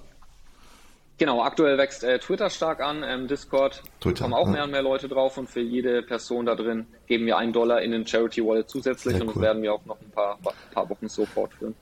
Genau, 1.19 1.41
aktuell 1.41 1.79
wächst 1.79 2.03
äh, 2.03 2.19
Twitter 2.19 2.49
stark 2.49 2.79
an, 2.79 3.03
ähm, 3.03 3.27
Discord 3.27 3.81
Twitter, 3.99 4.23
kommen 4.23 4.35
auch 4.35 4.45
ja. 4.45 4.51
mehr 4.53 4.63
und 4.65 4.71
mehr 4.71 4.83
Leute 4.83 5.07
drauf 5.07 5.37
und 5.37 5.49
für 5.49 5.61
jede 5.61 6.03
Person 6.03 6.45
da 6.45 6.53
drin 6.53 6.85
geben 7.07 7.25
wir 7.25 7.37
einen 7.37 7.53
Dollar 7.53 7.81
in 7.81 7.91
den 7.91 8.05
Charity 8.05 8.45
Wallet 8.45 8.69
zusätzlich 8.69 9.15
Sehr 9.15 9.23
und 9.23 9.29
cool. 9.29 9.33
das 9.35 9.41
werden 9.41 9.63
wir 9.63 9.73
auch 9.73 9.85
noch 9.85 9.99
ein 9.99 10.11
paar, 10.11 10.37
paar 10.73 10.89
Wochen 10.89 11.09
so 11.09 11.25
fortführen. 11.25 11.73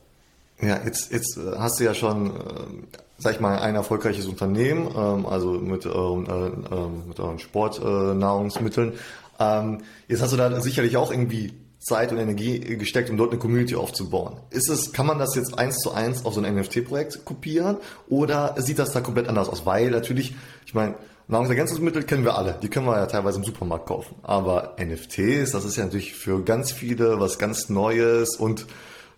Ja, 0.62 0.80
jetzt, 0.86 1.12
jetzt 1.12 1.38
äh, 1.38 1.58
hast 1.58 1.80
du 1.80 1.84
ja 1.84 1.94
schon, 1.94 2.28
äh, 2.28 2.98
sag 3.18 3.34
ich 3.34 3.42
mal, 3.42 3.60
ein 3.60 3.76
erfolgreiches 3.76 4.26
Unternehmen, 4.26 4.90
ähm, 4.96 5.26
also 5.26 5.52
mit, 5.52 5.86
ähm, 5.86 6.26
äh, 6.30 6.76
äh, 6.76 7.08
mit 7.08 7.20
euren 7.20 7.40
Sportnahrungsmitteln. 7.40 8.94
Ähm, 9.38 9.84
jetzt 10.08 10.22
hast 10.22 10.32
du 10.32 10.38
da 10.38 10.62
sicherlich 10.62 10.96
auch 10.96 11.12
irgendwie 11.12 11.52
Zeit 11.86 12.12
und 12.12 12.18
Energie 12.18 12.60
gesteckt, 12.78 13.12
um 13.12 13.18
dort 13.18 13.30
eine 13.30 13.40
Community 13.40 13.76
aufzubauen. 13.76 14.38
Ist 14.50 14.70
es, 14.70 14.92
kann 14.92 15.06
man 15.06 15.20
das 15.20 15.36
jetzt 15.36 15.60
eins 15.60 15.78
zu 15.78 15.92
eins 15.92 16.26
auf 16.26 16.34
so 16.34 16.42
ein 16.42 16.56
NFT-Projekt 16.56 17.26
kopieren 17.26 17.78
oder 18.10 18.56
sieht 18.58 18.80
das 18.80 18.92
da 18.92 19.02
komplett 19.02 19.28
anders 19.28 19.50
aus? 19.50 19.68
Weil 19.68 19.92
natürlich, 19.92 20.34
ich 20.66 20.74
meine, 20.74 20.96
Nahrungsergänzungsmittel 21.28 22.02
kennen 22.02 22.24
wir 22.24 22.40
alle, 22.40 22.58
die 22.60 22.70
können 22.70 22.88
wir 22.88 22.98
ja 22.98 23.06
teilweise 23.06 23.38
im 23.38 23.44
Supermarkt 23.44 23.86
kaufen. 23.86 24.16
Aber 24.24 24.76
NFTs, 24.80 25.52
das 25.52 25.64
ist 25.64 25.76
ja 25.76 25.84
natürlich 25.84 26.16
für 26.16 26.44
ganz 26.44 26.72
viele 26.72 27.20
was 27.20 27.38
ganz 27.38 27.70
Neues 27.70 28.36
und 28.36 28.66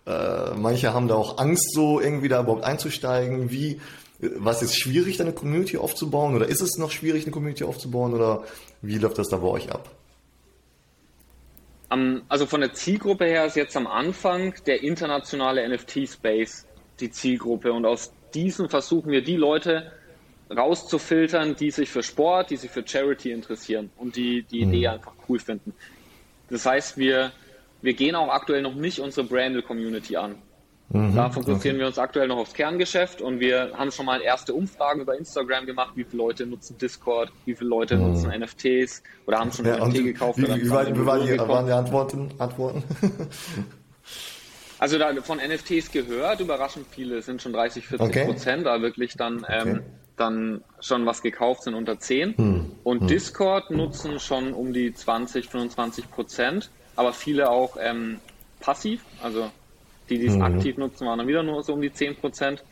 äh, 0.06 0.54
manche 0.54 0.92
haben 0.92 1.08
da 1.08 1.14
auch 1.14 1.38
Angst, 1.38 1.72
so 1.72 2.00
irgendwie 2.00 2.28
da 2.28 2.42
überhaupt 2.42 2.64
einzusteigen. 2.64 3.50
Wie, 3.50 3.80
was 4.20 4.60
ist 4.60 4.78
schwierig, 4.78 5.16
da 5.16 5.24
eine 5.24 5.32
Community 5.32 5.78
aufzubauen 5.78 6.36
oder 6.36 6.46
ist 6.46 6.60
es 6.60 6.76
noch 6.76 6.90
schwierig, 6.90 7.24
eine 7.24 7.32
Community 7.32 7.64
aufzubauen 7.64 8.12
oder 8.12 8.42
wie 8.82 8.98
läuft 8.98 9.16
das 9.16 9.28
da 9.28 9.38
bei 9.38 9.48
euch 9.48 9.72
ab? 9.72 9.90
Also 11.90 12.46
von 12.46 12.60
der 12.60 12.74
Zielgruppe 12.74 13.24
her 13.24 13.46
ist 13.46 13.56
jetzt 13.56 13.76
am 13.76 13.86
Anfang 13.86 14.54
der 14.66 14.82
internationale 14.82 15.66
NFT-Space 15.68 16.66
die 17.00 17.10
Zielgruppe 17.10 17.72
und 17.72 17.86
aus 17.86 18.12
diesen 18.34 18.68
versuchen 18.68 19.10
wir 19.10 19.22
die 19.22 19.36
Leute 19.36 19.92
rauszufiltern, 20.54 21.56
die 21.56 21.70
sich 21.70 21.88
für 21.88 22.02
Sport, 22.02 22.50
die 22.50 22.56
sich 22.56 22.70
für 22.70 22.86
Charity 22.86 23.32
interessieren 23.32 23.90
und 23.96 24.16
die 24.16 24.42
die 24.42 24.64
mhm. 24.64 24.72
Idee 24.72 24.88
einfach 24.88 25.12
cool 25.28 25.38
finden. 25.38 25.74
Das 26.50 26.66
heißt, 26.66 26.96
wir, 26.96 27.32
wir 27.82 27.94
gehen 27.94 28.14
auch 28.14 28.28
aktuell 28.28 28.62
noch 28.62 28.74
nicht 28.74 29.00
unsere 29.00 29.26
Branded 29.26 29.66
Community 29.66 30.16
an. 30.16 30.36
Mhm, 30.90 31.14
da 31.14 31.28
fokussieren 31.28 31.76
okay. 31.76 31.80
wir 31.80 31.86
uns 31.86 31.98
aktuell 31.98 32.28
noch 32.28 32.38
aufs 32.38 32.54
Kerngeschäft 32.54 33.20
und 33.20 33.40
wir 33.40 33.72
haben 33.74 33.90
schon 33.90 34.06
mal 34.06 34.22
erste 34.22 34.54
Umfragen 34.54 35.02
über 35.02 35.18
Instagram 35.18 35.66
gemacht, 35.66 35.92
wie 35.96 36.04
viele 36.04 36.22
Leute 36.22 36.46
nutzen 36.46 36.78
Discord, 36.78 37.30
wie 37.44 37.54
viele 37.54 37.68
Leute 37.68 37.96
mhm. 37.96 38.08
nutzen 38.08 38.30
NFTs 38.30 39.02
oder 39.26 39.38
haben 39.38 39.52
schon 39.52 39.66
ja, 39.66 39.86
NFT 39.86 40.04
gekauft. 40.04 40.38
Wie, 40.38 40.48
wie, 40.48 40.62
wie, 40.62 40.70
weit, 40.70 40.96
wie 40.96 41.04
waren, 41.04 41.26
die, 41.26 41.38
waren 41.38 41.66
die 41.66 41.72
Antworten? 41.72 42.30
Antworten? 42.38 42.82
also 44.78 44.98
da 44.98 45.14
von 45.20 45.38
NFTs 45.38 45.92
gehört, 45.92 46.40
überraschend 46.40 46.86
viele, 46.88 47.20
sind 47.20 47.42
schon 47.42 47.52
30, 47.52 47.86
40 47.86 48.08
okay. 48.08 48.24
Prozent, 48.24 48.64
da 48.64 48.80
wirklich 48.80 49.14
dann, 49.14 49.44
ähm, 49.46 49.68
okay. 49.68 49.80
dann 50.16 50.64
schon 50.80 51.04
was 51.04 51.20
gekauft 51.20 51.64
sind 51.64 51.74
unter 51.74 51.98
10. 51.98 52.34
Hm. 52.38 52.72
Und 52.82 53.00
hm. 53.02 53.06
Discord 53.08 53.70
nutzen 53.70 54.20
schon 54.20 54.54
um 54.54 54.72
die 54.72 54.94
20, 54.94 55.50
25 55.50 56.10
Prozent, 56.10 56.70
aber 56.96 57.12
viele 57.12 57.50
auch 57.50 57.76
ähm, 57.78 58.20
passiv, 58.58 59.02
also 59.22 59.50
die, 60.10 60.18
die 60.18 60.26
es 60.26 60.34
mhm. 60.34 60.42
aktiv 60.42 60.76
nutzen, 60.76 61.06
waren 61.06 61.18
dann 61.18 61.28
wieder 61.28 61.42
nur 61.42 61.62
so 61.62 61.74
um 61.74 61.80
die 61.80 61.92
10 61.92 62.16
Prozent. 62.16 62.64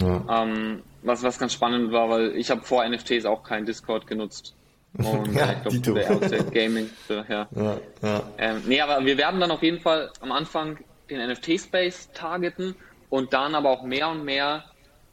Ja. 0.00 0.42
Ähm, 0.42 0.82
was, 1.02 1.22
was 1.22 1.38
ganz 1.38 1.52
spannend 1.52 1.92
war, 1.92 2.08
weil 2.08 2.36
ich 2.36 2.50
habe 2.50 2.62
vor 2.62 2.88
NFTs 2.88 3.24
auch 3.24 3.42
kein 3.42 3.66
Discord 3.66 4.06
genutzt. 4.06 4.54
Und 4.94 5.34
ja, 5.34 5.52
ich 5.52 5.62
glaube, 5.62 6.00
der 6.00 6.10
aus 6.10 6.50
Gaming. 6.50 6.88
Ja. 7.08 7.24
Ja, 7.28 7.80
ja. 8.02 8.22
Ähm, 8.38 8.62
nee, 8.66 8.80
aber 8.80 9.04
wir 9.04 9.18
werden 9.18 9.38
dann 9.38 9.50
auf 9.50 9.62
jeden 9.62 9.80
Fall 9.80 10.10
am 10.20 10.32
Anfang 10.32 10.78
den 11.10 11.26
NFT-Space 11.30 12.10
targeten 12.14 12.74
und 13.10 13.32
dann 13.32 13.54
aber 13.54 13.70
auch 13.70 13.82
mehr 13.82 14.08
und 14.08 14.24
mehr 14.24 14.64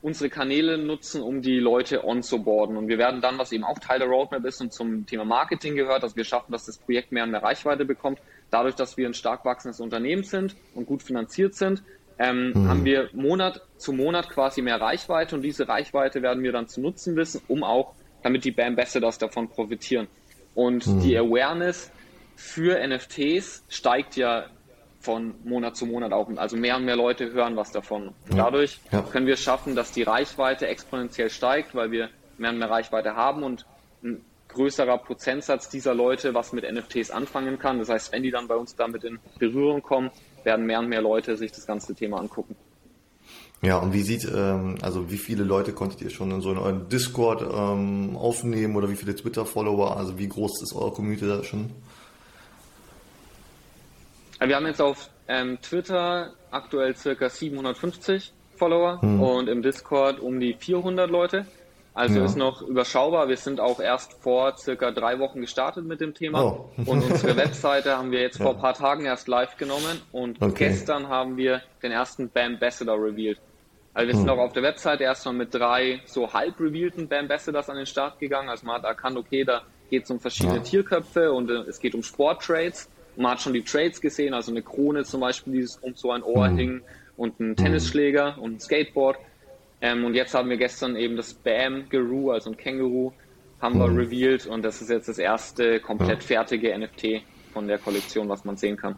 unsere 0.05 0.29
Kanäle 0.29 0.77
nutzen, 0.77 1.23
um 1.23 1.41
die 1.41 1.57
Leute 1.57 2.05
onzuboarden. 2.05 2.77
Und 2.77 2.87
wir 2.87 2.99
werden 2.99 3.21
dann, 3.21 3.39
was 3.39 3.51
eben 3.51 3.63
auch 3.63 3.79
Teil 3.79 3.97
der 3.97 4.07
Roadmap 4.07 4.45
ist 4.45 4.61
und 4.61 4.71
zum 4.71 5.07
Thema 5.07 5.25
Marketing 5.25 5.75
gehört, 5.75 6.03
dass 6.03 6.15
wir 6.15 6.23
schaffen, 6.23 6.51
dass 6.51 6.67
das 6.67 6.77
Projekt 6.77 7.11
mehr 7.11 7.23
und 7.23 7.31
mehr 7.31 7.41
Reichweite 7.41 7.85
bekommt, 7.85 8.19
dadurch, 8.51 8.75
dass 8.75 8.97
wir 8.97 9.07
ein 9.07 9.15
stark 9.15 9.45
wachsendes 9.45 9.79
Unternehmen 9.79 10.23
sind 10.23 10.55
und 10.75 10.85
gut 10.85 11.01
finanziert 11.01 11.55
sind, 11.55 11.81
ähm, 12.19 12.51
mhm. 12.53 12.69
haben 12.69 12.85
wir 12.85 13.09
Monat 13.13 13.61
zu 13.77 13.93
Monat 13.93 14.29
quasi 14.29 14.61
mehr 14.61 14.79
Reichweite 14.79 15.35
und 15.35 15.41
diese 15.41 15.67
Reichweite 15.67 16.21
werden 16.21 16.43
wir 16.43 16.51
dann 16.51 16.67
zu 16.67 16.81
nutzen 16.81 17.15
wissen, 17.15 17.41
um 17.47 17.63
auch, 17.63 17.95
damit 18.21 18.45
die 18.45 18.55
Ambassadors 18.61 19.17
davon 19.17 19.49
profitieren. 19.49 20.07
Und 20.53 20.85
mhm. 20.85 20.99
die 20.99 21.17
Awareness 21.17 21.91
für 22.35 22.77
NFTs 22.87 23.63
steigt 23.69 24.17
ja 24.17 24.45
von 25.05 25.35
Monat 25.43 25.77
zu 25.77 25.85
Monat 25.85 26.11
auch. 26.11 26.29
Also 26.35 26.57
mehr 26.57 26.75
und 26.75 26.85
mehr 26.85 26.95
Leute 26.97 27.31
hören 27.31 27.55
was 27.55 27.71
davon. 27.71 28.09
Und 28.29 28.37
dadurch 28.37 28.79
ja. 28.91 29.01
können 29.01 29.27
wir 29.27 29.37
schaffen, 29.37 29.75
dass 29.75 29.91
die 29.91 30.03
Reichweite 30.03 30.67
exponentiell 30.67 31.29
steigt, 31.29 31.75
weil 31.75 31.91
wir 31.91 32.09
mehr 32.37 32.49
und 32.49 32.57
mehr 32.57 32.69
Reichweite 32.69 33.15
haben 33.15 33.43
und 33.43 33.65
ein 34.03 34.21
größerer 34.49 34.97
Prozentsatz 34.97 35.69
dieser 35.69 35.93
Leute 35.93 36.33
was 36.33 36.51
mit 36.53 36.69
NFTs 36.69 37.11
anfangen 37.11 37.59
kann. 37.59 37.79
Das 37.79 37.89
heißt, 37.89 38.11
wenn 38.11 38.23
die 38.23 38.31
dann 38.31 38.47
bei 38.47 38.55
uns 38.55 38.75
damit 38.75 39.03
in 39.03 39.19
Berührung 39.39 39.81
kommen, 39.81 40.09
werden 40.43 40.65
mehr 40.65 40.79
und 40.79 40.89
mehr 40.89 41.01
Leute 41.01 41.37
sich 41.37 41.51
das 41.51 41.65
ganze 41.67 41.93
Thema 41.93 42.19
angucken. 42.19 42.55
Ja, 43.61 43.77
und 43.77 43.93
wie 43.93 44.01
sieht, 44.01 44.25
ähm, 44.25 44.77
also 44.81 45.09
wie 45.09 45.17
viele 45.17 45.43
Leute 45.43 45.71
konntet 45.71 46.01
ihr 46.01 46.09
schon 46.09 46.31
in 46.31 46.41
so 46.41 46.51
einem 46.51 46.89
Discord 46.89 47.41
ähm, 47.41 48.15
aufnehmen 48.15 48.75
oder 48.75 48.89
wie 48.89 48.95
viele 48.95 49.15
Twitter-Follower, 49.15 49.97
also 49.97 50.19
wie 50.19 50.27
groß 50.27 50.61
ist 50.61 50.75
eure 50.75 50.91
Community 50.91 51.25
da 51.27 51.43
schon? 51.43 51.71
Wir 54.39 54.55
haben 54.55 54.65
jetzt 54.65 54.81
auf 54.81 55.09
ähm, 55.27 55.59
Twitter 55.61 56.33
aktuell 56.51 56.95
circa 56.95 57.29
750 57.29 58.33
Follower 58.55 59.01
hm. 59.01 59.21
und 59.21 59.47
im 59.47 59.61
Discord 59.61 60.19
um 60.19 60.39
die 60.39 60.53
400 60.53 61.09
Leute. 61.09 61.45
Also 61.93 62.19
ja. 62.19 62.25
ist 62.25 62.35
noch 62.35 62.61
überschaubar. 62.61 63.29
Wir 63.29 63.37
sind 63.37 63.61
auch 63.61 63.79
erst 63.79 64.21
vor 64.21 64.57
circa 64.57 64.91
drei 64.91 65.17
Wochen 65.19 65.39
gestartet 65.39 65.85
mit 65.85 66.01
dem 66.01 66.13
Thema. 66.13 66.43
Oh. 66.43 66.69
und 66.85 67.03
unsere 67.03 67.37
Webseite 67.37 67.97
haben 67.97 68.11
wir 68.11 68.19
jetzt 68.19 68.37
vor 68.37 68.51
ein 68.51 68.59
paar 68.59 68.73
Tagen 68.73 69.05
erst 69.05 69.29
live 69.29 69.55
genommen 69.55 70.01
und 70.11 70.41
okay. 70.41 70.67
gestern 70.69 71.07
haben 71.07 71.37
wir 71.37 71.61
den 71.81 71.93
ersten 71.93 72.29
Bambassador 72.29 72.97
revealed. 72.97 73.39
Also 73.93 74.07
wir 74.07 74.13
hm. 74.13 74.19
sind 74.19 74.29
auch 74.29 74.39
auf 74.39 74.51
der 74.51 74.63
Webseite 74.63 75.05
erstmal 75.05 75.35
mit 75.35 75.53
drei 75.53 76.01
so 76.05 76.33
halb 76.33 76.59
revealten 76.59 77.07
Bambassadors 77.07 77.69
an 77.69 77.77
den 77.77 77.85
Start 77.85 78.19
gegangen. 78.19 78.49
Also 78.49 78.65
man 78.65 78.75
hat 78.75 78.83
erkannt, 78.83 79.17
okay, 79.17 79.45
da 79.45 79.61
geht 79.89 80.03
es 80.03 80.11
um 80.11 80.19
verschiedene 80.19 80.57
ja. 80.57 80.63
Tierköpfe 80.63 81.31
und 81.31 81.49
äh, 81.49 81.61
es 81.69 81.79
geht 81.79 81.95
um 81.95 82.03
Sporttrades. 82.03 82.89
Man 83.17 83.31
hat 83.31 83.41
schon 83.41 83.53
die 83.53 83.63
Trades 83.63 84.01
gesehen, 84.01 84.33
also 84.33 84.51
eine 84.51 84.61
Krone 84.61 85.03
zum 85.03 85.21
Beispiel, 85.21 85.53
die 85.53 85.67
um 85.81 85.95
so 85.95 86.11
ein 86.11 86.23
Ohr 86.23 86.47
hm. 86.47 86.57
hing 86.57 86.81
und 87.17 87.39
ein 87.39 87.55
Tennisschläger 87.55 88.37
und 88.39 88.55
ein 88.55 88.59
Skateboard. 88.59 89.17
Ähm, 89.81 90.05
und 90.05 90.15
jetzt 90.15 90.33
haben 90.33 90.49
wir 90.49 90.57
gestern 90.57 90.95
eben 90.95 91.15
das 91.15 91.33
Bam 91.33 91.89
Guru, 91.89 92.31
also 92.31 92.51
ein 92.51 92.57
Känguru, 92.57 93.11
haben 93.61 93.79
wir 93.79 93.87
mhm. 93.87 93.97
revealed 93.97 94.45
und 94.47 94.63
das 94.63 94.81
ist 94.81 94.89
jetzt 94.89 95.07
das 95.07 95.17
erste 95.17 95.79
komplett 95.79 96.23
fertige 96.23 96.77
NFT 96.77 97.23
von 97.53 97.67
der 97.67 97.77
Kollektion, 97.77 98.27
was 98.29 98.45
man 98.45 98.57
sehen 98.57 98.77
kann. 98.77 98.95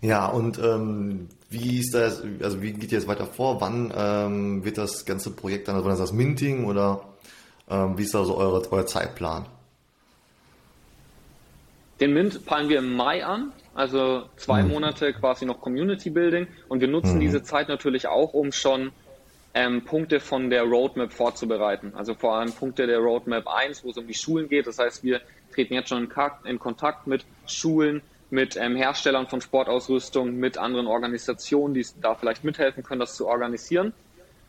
Ja, 0.00 0.26
und 0.26 0.58
ähm, 0.58 1.28
wie 1.50 1.80
ist 1.80 1.94
das, 1.94 2.22
also 2.42 2.62
wie 2.62 2.72
geht 2.72 2.92
ihr 2.92 2.98
jetzt 2.98 3.08
weiter 3.08 3.26
vor? 3.26 3.60
Wann 3.60 3.92
ähm, 3.96 4.64
wird 4.64 4.78
das 4.78 5.04
ganze 5.04 5.30
Projekt 5.30 5.68
dann, 5.68 5.74
also 5.74 5.86
wann 5.86 5.94
ist 5.94 6.00
das 6.00 6.12
Minting 6.12 6.64
oder 6.64 7.02
ähm, 7.68 7.98
wie 7.98 8.02
ist 8.02 8.14
da 8.14 8.24
so 8.24 8.36
eure, 8.36 8.62
euer 8.70 8.86
Zeitplan? 8.86 9.46
Den 12.00 12.14
Mint 12.14 12.46
peilen 12.46 12.68
wir 12.68 12.78
im 12.78 12.94
Mai 12.94 13.24
an, 13.24 13.52
also 13.74 14.24
zwei 14.36 14.62
mhm. 14.62 14.70
Monate 14.70 15.12
quasi 15.12 15.46
noch 15.46 15.60
Community 15.60 16.10
Building 16.10 16.46
und 16.68 16.80
wir 16.80 16.88
nutzen 16.88 17.16
mhm. 17.16 17.20
diese 17.20 17.42
Zeit 17.42 17.68
natürlich 17.68 18.06
auch, 18.06 18.34
um 18.34 18.52
schon 18.52 18.92
ähm, 19.54 19.84
Punkte 19.84 20.20
von 20.20 20.50
der 20.50 20.62
Roadmap 20.62 21.12
vorzubereiten. 21.12 21.92
Also 21.96 22.14
vor 22.14 22.36
allem 22.36 22.52
Punkte 22.52 22.86
der 22.86 22.98
Roadmap 22.98 23.48
1, 23.48 23.82
wo 23.82 23.90
es 23.90 23.96
um 23.96 24.06
die 24.06 24.14
Schulen 24.14 24.48
geht. 24.48 24.66
Das 24.66 24.78
heißt, 24.78 25.02
wir 25.02 25.20
treten 25.52 25.74
jetzt 25.74 25.88
schon 25.88 26.08
in 26.44 26.58
Kontakt 26.58 27.06
mit 27.06 27.24
Schulen, 27.46 28.02
mit 28.30 28.56
ähm, 28.56 28.76
Herstellern 28.76 29.26
von 29.26 29.40
Sportausrüstung, 29.40 30.36
mit 30.36 30.58
anderen 30.58 30.86
Organisationen, 30.86 31.74
die 31.74 31.84
da 32.00 32.14
vielleicht 32.14 32.44
mithelfen 32.44 32.84
können, 32.84 33.00
das 33.00 33.16
zu 33.16 33.26
organisieren. 33.26 33.92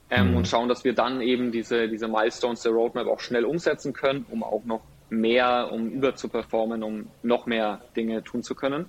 ähm, 0.10 0.32
mhm. 0.32 0.38
und 0.38 0.48
schauen, 0.48 0.70
dass 0.70 0.84
wir 0.84 0.94
dann 0.94 1.22
eben 1.22 1.52
diese, 1.52 1.88
diese 1.88 2.08
Milestones 2.08 2.62
der 2.62 2.72
Roadmap 2.72 3.08
auch 3.08 3.20
schnell 3.20 3.46
umsetzen 3.46 3.94
können, 3.94 4.26
um 4.30 4.44
auch 4.44 4.64
noch 4.66 4.82
mehr, 5.10 5.70
um 5.72 5.90
über 5.90 6.16
zu 6.16 6.30
performen, 6.30 6.84
um 6.84 7.08
noch 7.24 7.46
mehr 7.46 7.82
Dinge 7.96 8.24
tun 8.24 8.44
zu 8.44 8.56
können. 8.56 8.86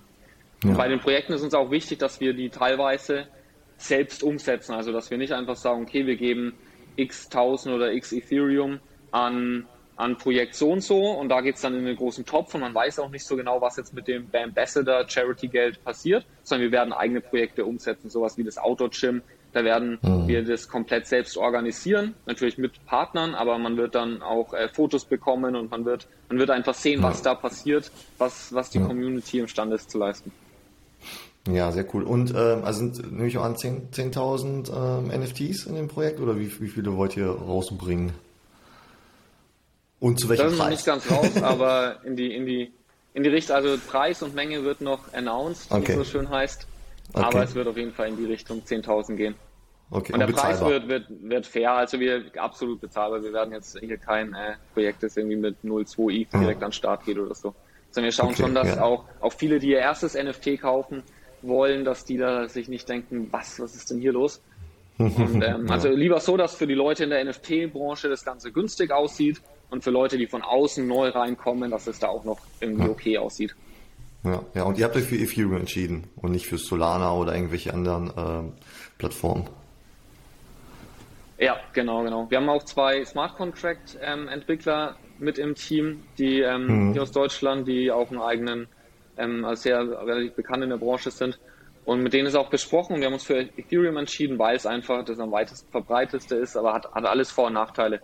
Ja. 0.64 0.72
Bei 0.74 0.88
den 0.88 1.00
Projekten 1.00 1.32
ist 1.32 1.42
uns 1.42 1.54
auch 1.54 1.70
wichtig, 1.70 1.98
dass 1.98 2.20
wir 2.20 2.34
die 2.34 2.50
teilweise 2.50 3.26
selbst 3.78 4.22
umsetzen. 4.22 4.74
Also, 4.74 4.92
dass 4.92 5.10
wir 5.10 5.18
nicht 5.18 5.32
einfach 5.32 5.56
sagen, 5.56 5.82
okay, 5.82 6.06
wir 6.06 6.16
geben 6.16 6.54
x 6.96 7.26
1000 7.26 7.74
oder 7.74 7.92
x 7.92 8.12
Ethereum 8.12 8.80
an, 9.10 9.66
an 9.96 10.16
Projekt 10.18 10.54
so 10.54 10.70
und 10.70 10.82
so 10.82 10.98
und 10.98 11.28
da 11.28 11.40
geht 11.40 11.56
es 11.56 11.62
dann 11.62 11.74
in 11.74 11.84
den 11.84 11.96
großen 11.96 12.24
Topf 12.24 12.54
und 12.54 12.60
man 12.60 12.74
weiß 12.74 12.98
auch 12.98 13.10
nicht 13.10 13.24
so 13.24 13.36
genau, 13.36 13.60
was 13.60 13.76
jetzt 13.76 13.94
mit 13.94 14.08
dem 14.08 14.28
Ambassador 14.32 15.08
Charity 15.08 15.48
Geld 15.48 15.82
passiert, 15.84 16.26
sondern 16.42 16.70
wir 16.70 16.72
werden 16.72 16.92
eigene 16.92 17.20
Projekte 17.20 17.64
umsetzen, 17.64 18.10
sowas 18.10 18.36
wie 18.36 18.44
das 18.44 18.58
Outdoor 18.58 18.90
Gym. 18.90 19.22
Da 19.52 19.64
werden 19.64 19.98
mhm. 20.02 20.28
wir 20.28 20.44
das 20.44 20.68
komplett 20.68 21.06
selbst 21.06 21.36
organisieren, 21.36 22.14
natürlich 22.26 22.56
mit 22.56 22.84
Partnern, 22.86 23.34
aber 23.34 23.58
man 23.58 23.76
wird 23.76 23.94
dann 23.94 24.22
auch 24.22 24.54
äh, 24.54 24.68
Fotos 24.68 25.04
bekommen 25.04 25.56
und 25.56 25.70
man 25.70 25.84
wird, 25.84 26.06
man 26.28 26.38
wird 26.38 26.50
einfach 26.50 26.74
sehen, 26.74 27.02
was 27.02 27.22
da 27.22 27.34
passiert, 27.34 27.90
was, 28.18 28.52
was 28.52 28.70
die 28.70 28.78
ja. 28.78 28.86
Community 28.86 29.40
imstande 29.40 29.76
ist 29.76 29.90
zu 29.90 29.98
leisten. 29.98 30.30
Ja, 31.48 31.72
sehr 31.72 31.86
cool. 31.94 32.02
Und 32.02 32.30
ähm, 32.30 32.64
also 32.64 32.80
sind, 32.80 33.12
nehme 33.12 33.26
ich 33.26 33.38
auch 33.38 33.44
an, 33.44 33.56
10.000 33.56 34.64
10 34.64 35.12
ähm, 35.14 35.20
NFTs 35.22 35.66
in 35.66 35.74
dem 35.74 35.88
Projekt 35.88 36.20
oder 36.20 36.38
wie, 36.38 36.50
wie 36.60 36.68
viele 36.68 36.96
wollt 36.96 37.16
ihr 37.16 37.30
rausbringen? 37.30 38.12
Und 40.00 40.20
zu 40.20 40.28
welchem 40.28 40.50
das 40.50 40.56
Preis? 40.56 40.84
Das 40.84 40.96
ist 40.96 41.06
noch 41.06 41.06
nicht 41.06 41.08
ganz 41.08 41.36
raus, 41.36 41.42
aber 41.42 42.04
in 42.04 42.16
die, 42.16 42.34
in 42.34 42.46
die, 42.46 42.72
in 43.14 43.22
die 43.22 43.30
Richtung, 43.30 43.56
also 43.56 43.76
Preis 43.88 44.22
und 44.22 44.34
Menge 44.34 44.64
wird 44.64 44.80
noch 44.80 45.12
announced, 45.12 45.70
okay. 45.70 45.88
wie 45.88 45.92
es 45.92 45.98
so 45.98 46.04
schön 46.04 46.30
heißt. 46.30 46.66
Okay. 47.12 47.22
Aber 47.24 47.42
es 47.42 47.54
wird 47.54 47.66
auf 47.66 47.76
jeden 47.76 47.92
Fall 47.92 48.08
in 48.08 48.16
die 48.16 48.24
Richtung 48.24 48.60
10.000 48.60 49.16
gehen. 49.16 49.34
Okay. 49.90 50.12
Und, 50.12 50.20
der 50.20 50.28
Preis 50.28 50.60
wird, 50.60 50.88
wird, 50.88 51.06
wird 51.08 51.46
fair, 51.46 51.72
also 51.72 51.98
wir 51.98 52.24
absolut 52.36 52.80
bezahlbar. 52.80 53.22
Wir 53.22 53.32
werden 53.32 53.52
jetzt 53.52 53.76
hier 53.80 53.96
kein 53.96 54.34
äh, 54.34 54.54
Projekt, 54.72 55.02
das 55.02 55.16
irgendwie 55.16 55.36
mit 55.36 55.56
0,2 55.64 56.12
ETH 56.12 56.32
direkt 56.32 56.60
ja. 56.60 56.66
an 56.66 56.70
den 56.70 56.72
Start 56.72 57.04
geht 57.04 57.18
oder 57.18 57.34
so. 57.34 57.54
Sondern 57.90 58.04
wir 58.06 58.12
schauen 58.12 58.28
okay, 58.28 58.42
schon, 58.42 58.54
dass 58.54 58.76
ja. 58.76 58.82
auch, 58.82 59.04
auch 59.20 59.32
viele, 59.32 59.58
die 59.58 59.70
ihr 59.70 59.78
erstes 59.78 60.14
NFT 60.14 60.60
kaufen, 60.60 61.02
wollen, 61.42 61.84
dass 61.84 62.04
die 62.04 62.18
da 62.18 62.48
sich 62.48 62.68
nicht 62.68 62.88
denken, 62.88 63.28
was, 63.32 63.58
was 63.58 63.74
ist 63.74 63.90
denn 63.90 63.98
hier 63.98 64.12
los? 64.12 64.40
Und, 64.98 65.18
ähm, 65.18 65.66
ja. 65.66 65.72
Also 65.72 65.88
lieber 65.88 66.20
so, 66.20 66.36
dass 66.36 66.54
für 66.54 66.68
die 66.68 66.74
Leute 66.74 67.02
in 67.02 67.10
der 67.10 67.24
NFT-Branche 67.24 68.08
das 68.08 68.24
Ganze 68.24 68.52
günstig 68.52 68.92
aussieht 68.92 69.40
und 69.70 69.82
für 69.82 69.90
Leute, 69.90 70.18
die 70.18 70.26
von 70.26 70.42
außen 70.42 70.86
neu 70.86 71.08
reinkommen, 71.08 71.70
dass 71.70 71.88
es 71.88 71.98
da 71.98 72.08
auch 72.08 72.24
noch 72.24 72.38
irgendwie 72.60 72.88
okay 72.88 73.18
aussieht. 73.18 73.56
Ja, 74.22 74.42
ja, 74.54 74.62
und 74.64 74.78
ihr 74.78 74.84
habt 74.84 74.96
euch 74.96 75.04
für 75.04 75.16
Ethereum 75.16 75.56
entschieden 75.56 76.08
und 76.16 76.32
nicht 76.32 76.46
für 76.46 76.58
Solana 76.58 77.12
oder 77.12 77.34
irgendwelche 77.34 77.72
anderen 77.72 78.12
ähm, 78.16 78.52
Plattformen. 78.98 79.48
Ja, 81.38 81.56
genau, 81.72 82.02
genau. 82.02 82.30
Wir 82.30 82.36
haben 82.36 82.50
auch 82.50 82.64
zwei 82.64 83.02
Smart 83.06 83.36
Contract 83.36 83.98
ähm, 84.02 84.28
Entwickler 84.28 84.96
mit 85.18 85.38
im 85.38 85.54
Team, 85.54 86.02
die, 86.18 86.40
ähm, 86.40 86.88
mhm. 86.88 86.92
die 86.92 87.00
aus 87.00 87.12
Deutschland, 87.12 87.66
die 87.66 87.90
auch 87.90 88.10
einen 88.10 88.20
eigenen 88.20 88.68
ähm, 89.16 89.44
also 89.44 89.62
sehr 89.62 89.80
relativ 89.80 90.34
bekannt 90.34 90.64
in 90.64 90.70
der 90.70 90.76
Branche 90.76 91.10
sind. 91.10 91.38
Und 91.86 92.02
mit 92.02 92.12
denen 92.12 92.26
ist 92.26 92.34
auch 92.34 92.50
besprochen. 92.50 92.98
Wir 92.98 93.06
haben 93.06 93.14
uns 93.14 93.24
für 93.24 93.38
Ethereum 93.38 93.96
entschieden, 93.96 94.38
weil 94.38 94.54
es 94.54 94.66
einfach 94.66 95.04
das 95.04 95.18
am 95.18 95.32
weitesten 95.32 95.70
verbreitetste 95.70 96.36
ist, 96.36 96.56
aber 96.56 96.74
hat, 96.74 96.92
hat 96.92 97.04
alles 97.06 97.30
Vor- 97.30 97.46
und 97.46 97.54
Nachteile. 97.54 98.00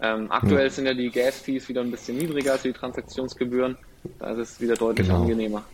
Ähm, 0.00 0.30
aktuell 0.30 0.64
ja. 0.64 0.70
sind 0.70 0.86
ja 0.86 0.94
die 0.94 1.10
Gas-Fees 1.10 1.68
wieder 1.68 1.80
ein 1.80 1.90
bisschen 1.90 2.18
niedriger 2.18 2.52
als 2.52 2.62
die 2.62 2.72
Transaktionsgebühren. 2.72 3.76
Da 4.18 4.32
ist 4.32 4.38
es 4.38 4.60
wieder 4.60 4.74
deutlich 4.74 5.06
genau. 5.06 5.22
angenehmer. 5.22 5.64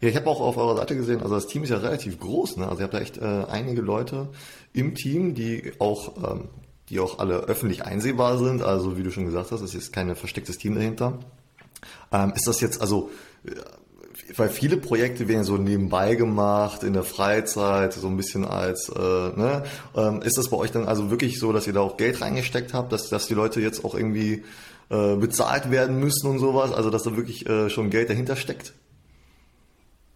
Ja, 0.00 0.08
ich 0.08 0.16
habe 0.16 0.28
auch 0.28 0.40
auf 0.40 0.56
eurer 0.56 0.76
Seite 0.76 0.94
gesehen, 0.94 1.22
also 1.22 1.34
das 1.34 1.48
Team 1.48 1.64
ist 1.64 1.70
ja 1.70 1.78
relativ 1.78 2.20
groß, 2.20 2.58
ne? 2.58 2.68
Also 2.68 2.80
ihr 2.80 2.84
habt 2.84 2.94
da 2.94 3.00
echt 3.00 3.18
äh, 3.18 3.44
einige 3.50 3.80
Leute 3.80 4.28
im 4.72 4.94
Team, 4.94 5.34
die 5.34 5.72
auch, 5.80 6.16
ähm, 6.18 6.48
die 6.88 7.00
auch 7.00 7.18
alle 7.18 7.40
öffentlich 7.40 7.84
einsehbar 7.84 8.38
sind. 8.38 8.62
Also 8.62 8.96
wie 8.96 9.02
du 9.02 9.10
schon 9.10 9.24
gesagt 9.24 9.50
hast, 9.50 9.60
es 9.60 9.74
ist 9.74 9.92
kein 9.92 10.14
verstecktes 10.14 10.58
Team 10.58 10.76
dahinter. 10.76 11.18
Ähm, 12.12 12.32
ist 12.36 12.46
das 12.46 12.60
jetzt, 12.60 12.80
also 12.80 13.10
weil 14.38 14.48
viele 14.48 14.76
Projekte 14.76 15.28
werden 15.28 15.44
so 15.44 15.56
nebenbei 15.56 16.14
gemacht, 16.14 16.82
in 16.82 16.92
der 16.92 17.02
Freizeit, 17.02 17.92
so 17.92 18.06
ein 18.06 18.16
bisschen 18.16 18.44
als, 18.44 18.88
äh, 18.88 19.00
ne? 19.00 19.64
Ähm, 19.96 20.22
ist 20.22 20.38
das 20.38 20.48
bei 20.50 20.56
euch 20.56 20.70
dann 20.70 20.86
also 20.86 21.10
wirklich 21.10 21.38
so, 21.38 21.52
dass 21.52 21.66
ihr 21.66 21.72
da 21.72 21.80
auch 21.80 21.96
Geld 21.96 22.20
reingesteckt 22.20 22.74
habt, 22.74 22.92
dass, 22.92 23.08
dass 23.08 23.26
die 23.26 23.34
Leute 23.34 23.60
jetzt 23.60 23.84
auch 23.84 23.94
irgendwie 23.94 24.44
äh, 24.90 25.16
bezahlt 25.16 25.70
werden 25.70 25.98
müssen 26.00 26.30
und 26.30 26.38
sowas, 26.38 26.72
also 26.72 26.90
dass 26.90 27.02
da 27.02 27.16
wirklich 27.16 27.48
äh, 27.48 27.68
schon 27.70 27.90
Geld 27.90 28.10
dahinter 28.10 28.36
steckt? 28.36 28.72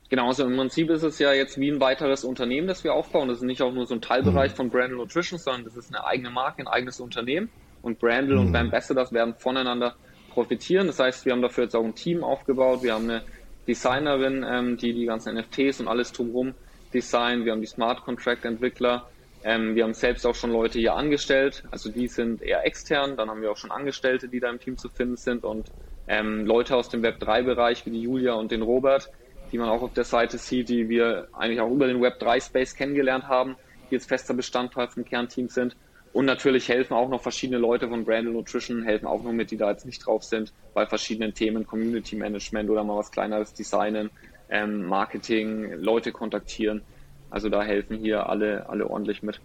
Genau, 0.09 0.27
also 0.27 0.45
im 0.45 0.57
Prinzip 0.57 0.91
ist 0.91 1.03
es 1.03 1.19
ja 1.19 1.33
jetzt 1.33 1.59
wie 1.59 1.71
ein 1.71 1.81
weiteres 1.81 2.23
Unternehmen, 2.23 2.67
das 2.67 2.85
wir 2.85 2.93
aufbauen. 2.93 3.29
Das 3.29 3.39
ist 3.39 3.45
nicht 3.45 3.63
auch 3.63 3.73
nur 3.73 3.87
so 3.87 3.95
ein 3.95 4.03
Teilbereich 4.03 4.53
mhm. 4.53 4.57
von 4.57 4.71
Brandle 4.71 4.99
Nutrition, 4.99 5.39
sondern 5.39 5.65
das 5.65 5.75
ist 5.75 5.89
eine 5.89 6.05
eigene 6.05 6.31
Marke, 6.31 6.61
ein 6.63 6.69
eigenes 6.69 7.01
Unternehmen. 7.01 7.49
Und 7.81 7.99
Brandle 7.99 8.37
mhm. 8.37 8.49
und 8.49 8.57
Ambassadors 8.57 9.11
werden 9.13 9.35
voneinander 9.39 9.97
profitieren. 10.31 10.87
Das 10.87 10.99
heißt, 10.99 11.25
wir 11.25 11.33
haben 11.33 11.41
dafür 11.41 11.65
jetzt 11.65 11.75
auch 11.75 11.85
ein 11.85 11.95
Team 11.95 12.25
aufgebaut. 12.25 12.83
Wir 12.83 12.93
haben 12.93 13.09
eine 13.09 13.23
Designerin, 13.67 14.45
ähm, 14.49 14.77
die 14.77 14.93
die 14.93 15.07
ganzen 15.07 15.35
NFTs 15.37 15.81
und 15.81 15.89
alles 15.89 16.13
drumherum 16.13 16.55
designt. 16.93 17.45
Wir 17.45 17.53
haben 17.53 17.61
die 17.61 17.67
Smart 17.67 18.03
Contract 18.03 18.45
Entwickler. 18.45 19.09
Ähm, 19.45 19.75
wir 19.75 19.85
haben 19.85 19.95
selbst 19.95 20.27
auch 20.27 20.35
schon 20.35 20.53
Leute 20.53 20.79
hier 20.79 20.95
angestellt. 20.95 21.65
Also 21.71 21.91
die 21.91 22.09
sind 22.09 22.43
eher 22.43 22.65
extern. 22.65 23.17
Dann 23.17 23.29
haben 23.29 23.43
wir 23.43 23.51
auch 23.51 23.57
schon 23.57 23.71
Angestellte, 23.71 24.29
die 24.29 24.41
da 24.41 24.51
im 24.51 24.61
Team 24.61 24.77
zu 24.77 24.89
finden 24.89 25.17
sind 25.17 25.45
und 25.45 25.71
ähm, 26.07 26.45
Leute 26.47 26.77
aus 26.77 26.89
dem 26.89 27.03
Web3-Bereich 27.03 27.87
wie 27.87 27.91
die 27.91 28.03
Julia 28.03 28.35
und 28.35 28.51
den 28.51 28.63
Robert, 28.63 29.09
die 29.51 29.59
man 29.59 29.69
auch 29.69 29.83
auf 29.83 29.93
der 29.93 30.05
Seite 30.05 30.39
sieht, 30.39 30.69
die 30.69 30.89
wir 30.89 31.29
eigentlich 31.33 31.61
auch 31.61 31.71
über 31.71 31.87
den 31.87 32.01
Web3-Space 32.01 32.75
kennengelernt 32.75 33.25
haben, 33.29 33.57
die 33.91 33.95
jetzt 33.95 34.09
fester 34.09 34.35
Bestandteil 34.35 34.89
vom 34.89 35.05
Kernteam 35.05 35.49
sind. 35.49 35.77
Und 36.13 36.27
natürlich 36.27 36.69
helfen 36.69 36.95
auch 36.95 37.09
noch 37.09 37.23
verschiedene 37.23 37.59
Leute 37.59 37.89
von 37.89 38.05
Brandle 38.05 38.33
Nutrition, 38.33 38.83
helfen 38.83 39.07
auch 39.07 39.23
noch 39.23 39.33
mit, 39.33 39.51
die 39.51 39.57
da 39.57 39.71
jetzt 39.71 39.87
nicht 39.87 40.05
drauf 40.05 40.25
sind, 40.25 40.53
bei 40.75 40.87
verschiedenen 40.87 41.33
Themen, 41.33 41.67
Community 41.67 42.17
Management 42.17 42.69
oder 42.69 42.85
mal 42.85 42.99
was 42.99 43.11
kleineres 43.11 43.55
designen, 43.55 44.11
ähm, 44.51 44.85
Marketing, 44.85 45.73
Leute 45.73 46.13
kontaktieren. 46.13 46.83
Also 47.31 47.49
da 47.49 47.63
helfen 47.63 47.97
hier 47.97 48.29
alle, 48.29 48.69
alle 48.69 48.91
ordentlich 48.91 49.23
mit. 49.23 49.41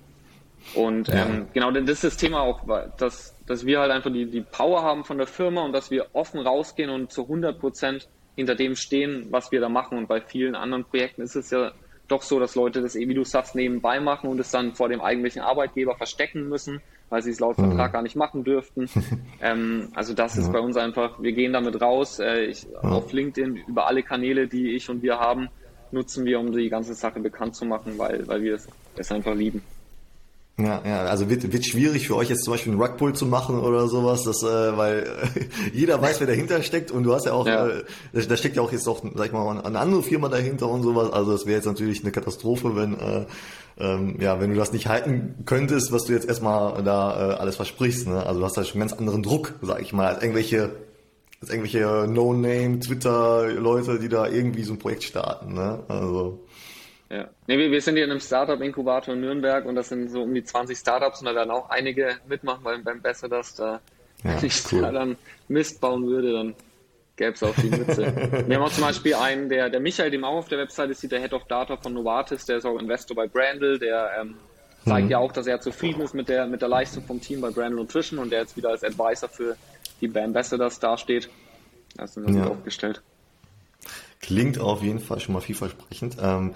Und 0.74 1.08
ja. 1.08 1.26
ähm, 1.26 1.48
genau, 1.54 1.72
denn 1.72 1.86
das 1.86 1.96
ist 1.96 2.04
das 2.04 2.18
Thema 2.18 2.42
auch, 2.42 2.62
dass, 2.98 3.34
dass 3.46 3.66
wir 3.66 3.80
halt 3.80 3.92
einfach 3.92 4.12
die, 4.12 4.26
die 4.26 4.42
Power 4.42 4.84
haben 4.84 5.06
von 5.06 5.18
der 5.18 5.28
Firma 5.28 5.64
und 5.64 5.72
dass 5.72 5.90
wir 5.90 6.08
offen 6.12 6.42
rausgehen 6.42 6.90
und 6.90 7.14
zu 7.14 7.24
100 7.24 7.58
Prozent 7.58 8.10
hinter 8.36 8.56
dem 8.56 8.76
stehen, 8.76 9.28
was 9.32 9.54
wir 9.54 9.62
da 9.62 9.70
machen. 9.70 9.98
Und 9.98 10.08
bei 10.08 10.20
vielen 10.20 10.56
anderen 10.56 10.84
Projekten 10.84 11.22
ist 11.22 11.36
es 11.36 11.50
ja 11.50 11.72
doch 12.08 12.22
so, 12.22 12.40
dass 12.40 12.56
Leute 12.56 12.82
das, 12.82 12.96
wie 12.96 13.14
du 13.14 13.24
sagst, 13.24 13.56
nebenbei 13.56 14.00
machen 14.00 14.30
und 14.30 14.40
es 14.40 14.52
dann 14.52 14.74
vor 14.74 14.90
dem 14.90 15.02
eigentlichen 15.02 15.42
Arbeitgeber 15.42 15.96
verstecken 15.96 16.48
müssen, 16.48 16.82
weil 17.10 17.22
sie 17.22 17.32
es 17.32 17.40
laut 17.40 17.58
mhm. 17.58 17.70
Vertrag 17.70 17.94
gar 17.94 18.02
nicht 18.02 18.16
machen 18.16 18.44
dürften. 18.44 18.90
ähm, 19.42 19.90
also 19.94 20.14
das 20.14 20.36
ja. 20.36 20.42
ist 20.42 20.52
bei 20.52 20.60
uns 20.60 20.78
einfach, 20.78 21.22
wir 21.22 21.34
gehen 21.34 21.54
damit 21.54 21.82
raus. 21.82 22.20
Äh, 22.20 22.46
ich, 22.46 22.64
ja. 22.64 22.80
Auf 22.90 23.12
LinkedIn, 23.12 23.64
über 23.68 23.88
alle 23.88 24.04
Kanäle, 24.04 24.48
die 24.48 24.76
ich 24.76 24.90
und 24.90 25.02
wir 25.02 25.20
haben, 25.20 25.50
nutzen 25.92 26.26
wir, 26.26 26.40
um 26.40 26.52
die 26.52 26.70
ganze 26.70 26.94
Sache 26.94 27.20
bekannt 27.20 27.56
zu 27.56 27.66
machen, 27.66 27.98
weil, 27.98 28.28
weil 28.28 28.42
wir 28.42 28.60
es 28.96 29.12
einfach 29.12 29.36
lieben. 29.36 29.62
Ja, 30.60 30.82
ja, 30.84 31.04
also 31.06 31.30
wird, 31.30 31.54
wird 31.54 31.66
schwierig 31.68 32.08
für 32.08 32.16
euch 32.16 32.30
jetzt 32.30 32.44
zum 32.44 32.52
Beispiel 32.52 32.72
einen 32.72 32.82
Rugpull 32.82 33.14
zu 33.14 33.28
machen 33.28 33.60
oder 33.60 33.88
sowas, 33.88 34.24
das, 34.24 34.42
äh, 34.42 34.76
weil 34.76 35.06
jeder 35.74 36.02
weiß, 36.02 36.20
wer 36.20 36.26
dahinter 36.26 36.64
steckt 36.64 36.90
und 36.90 37.04
du 37.04 37.14
hast 37.14 37.28
ja 37.28 37.34
auch, 37.34 37.46
ja. 37.46 37.68
Äh, 37.68 37.84
da 38.12 38.36
steckt 38.36 38.56
ja 38.56 38.64
auch 38.64 38.72
jetzt 38.72 38.88
auch, 38.88 39.04
sag 39.16 39.28
ich 39.28 39.32
mal, 39.32 39.64
eine 39.64 39.80
andere 39.80 40.02
Firma 40.02 40.30
dahinter 40.30 40.68
und 40.68 40.82
sowas. 40.82 41.14
Also 41.14 41.34
das 41.34 41.46
wäre 41.46 41.58
jetzt 41.58 41.68
natürlich 41.68 42.02
eine 42.02 42.12
Katastrophe, 42.12 42.76
wenn 42.76 43.00
äh, 43.00 43.26
ähm, 43.80 44.16
ja, 44.20 44.40
wenn 44.40 44.50
du 44.50 44.56
das 44.56 44.74
nicht 44.74 44.88
halten 44.88 45.36
könntest, 45.46 45.92
was 45.92 46.06
du 46.06 46.14
jetzt 46.14 46.28
erstmal 46.28 46.84
da 46.84 47.34
äh, 47.34 47.34
alles 47.36 47.56
versprichst. 47.56 48.08
Ne? 48.08 48.26
Also 48.26 48.40
du 48.40 48.46
hast 48.46 48.58
da 48.58 48.64
schon 48.64 48.82
einen 48.82 48.90
ganz 48.90 49.00
anderen 49.00 49.22
Druck, 49.22 49.54
sag 49.62 49.82
ich 49.82 49.94
mal, 49.94 50.08
als 50.08 50.24
irgendwelche 50.24 50.72
als 51.40 51.52
irgendwelche 51.52 52.08
No-Name 52.10 52.80
Twitter-Leute, 52.80 54.00
die 54.00 54.10
da 54.10 54.28
irgendwie 54.28 54.64
so 54.64 54.74
ein 54.74 54.80
Projekt 54.80 55.04
starten. 55.04 55.54
Ne? 55.54 55.84
Also 55.88 56.47
ja. 57.10 57.30
Nee, 57.48 57.58
wir, 57.58 57.72
wir 57.72 57.82
sind 57.82 57.96
hier 57.96 58.06
in 58.06 58.12
einem 58.12 58.20
Startup-Inkubator 58.20 59.14
in 59.14 59.22
Nürnberg 59.22 59.66
und 59.66 59.76
das 59.76 59.90
sind 59.90 60.10
so 60.10 60.24
um 60.24 60.34
die 60.34 60.44
20 60.44 60.78
Startups 60.78 61.20
und 61.22 61.26
da 61.26 61.36
werden 61.36 61.52
auch 61.52 61.70
einige 61.70 62.18
mitmachen, 62.28 62.64
weil 62.64 62.80
beim 62.80 63.02
Besser 63.02 63.30
das 63.30 63.56
da, 63.56 63.80
ja, 64.24 64.36
wenn 64.42 64.46
ich 64.46 64.72
cool. 64.72 64.82
da 64.82 64.92
dann 64.92 65.18
Mist 65.48 65.80
bauen 65.80 66.06
würde, 66.06 66.34
dann 66.34 66.56
gäbe 67.16 67.32
es 67.32 67.44
auch 67.44 67.56
die 67.56 67.70
Mütze. 67.70 68.14
wir 68.48 68.56
haben 68.56 68.64
auch 68.64 68.72
zum 68.72 68.84
Beispiel 68.84 69.16
einen, 69.16 69.48
der, 69.50 69.70
der 69.70 69.80
Michael, 69.80 70.12
dem 70.12 70.24
auch 70.24 70.38
auf 70.38 70.50
der 70.50 70.60
Webseite 70.60 70.92
ist, 70.92 71.10
der 71.10 71.22
Head 71.22 71.34
of 71.34 71.46
Data 71.46 71.78
von 71.78 71.94
Novartis, 71.94 72.46
der 72.46 72.58
ist 72.58 72.66
auch 72.66 72.78
Investor 72.78 73.16
bei 73.16 73.28
Brandle, 73.28 73.80
der 73.80 74.12
ähm, 74.20 74.36
zeigt 74.86 75.06
mhm. 75.06 75.12
ja 75.12 75.18
auch, 75.20 75.32
dass 75.32 75.48
er 75.48 75.62
zufrieden 75.62 76.02
ist 76.02 76.14
mit 76.14 76.28
der, 76.28 76.46
mit 76.46 76.62
der 76.62 76.70
Leistung 76.70 77.04
vom 77.04 77.22
Team 77.22 77.40
bei 77.40 77.52
Brandle 77.52 77.78
Nutrition 77.82 78.20
und 78.20 78.32
der 78.32 78.42
jetzt 78.42 78.58
wieder 78.58 78.70
als 78.70 78.84
Advisor 78.84 79.30
für 79.30 79.56
die 80.02 80.14
Ambassadors 80.16 80.80
dasteht. 80.80 81.30
Da 81.96 82.06
sind 82.06 82.28
wir 82.28 82.42
ja. 82.42 82.48
aufgestellt. 82.48 83.02
Klingt 84.22 84.60
auf 84.60 84.84
jeden 84.84 85.00
Fall 85.00 85.20
schon 85.20 85.34
mal 85.34 85.42
vielversprechend. 85.42 86.18
Ähm, 86.22 86.54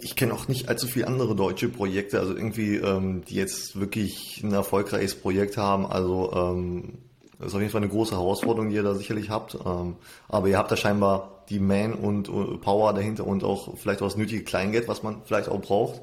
ich 0.00 0.16
kenne 0.16 0.32
auch 0.34 0.48
nicht 0.48 0.68
allzu 0.68 0.86
viele 0.86 1.06
andere 1.06 1.34
deutsche 1.34 1.68
Projekte, 1.68 2.20
also 2.20 2.34
irgendwie, 2.34 2.76
ähm, 2.76 3.22
die 3.24 3.34
jetzt 3.34 3.78
wirklich 3.78 4.42
ein 4.42 4.52
erfolgreiches 4.52 5.14
Projekt 5.14 5.56
haben. 5.56 5.86
Also 5.86 6.32
ähm, 6.32 6.98
das 7.38 7.48
ist 7.48 7.54
auf 7.54 7.60
jeden 7.60 7.72
Fall 7.72 7.82
eine 7.82 7.90
große 7.90 8.14
Herausforderung, 8.14 8.70
die 8.70 8.76
ihr 8.76 8.82
da 8.82 8.94
sicherlich 8.94 9.30
habt. 9.30 9.58
Ähm, 9.64 9.96
aber 10.28 10.48
ihr 10.48 10.58
habt 10.58 10.70
da 10.70 10.76
scheinbar 10.76 11.44
die 11.48 11.60
Man 11.60 11.94
und, 11.94 12.28
und 12.28 12.60
Power 12.60 12.92
dahinter 12.92 13.26
und 13.26 13.44
auch 13.44 13.76
vielleicht 13.76 14.02
auch 14.02 14.06
das 14.06 14.16
nötige 14.16 14.42
Kleingeld, 14.42 14.88
was 14.88 15.02
man 15.02 15.22
vielleicht 15.24 15.48
auch 15.48 15.60
braucht. 15.60 16.00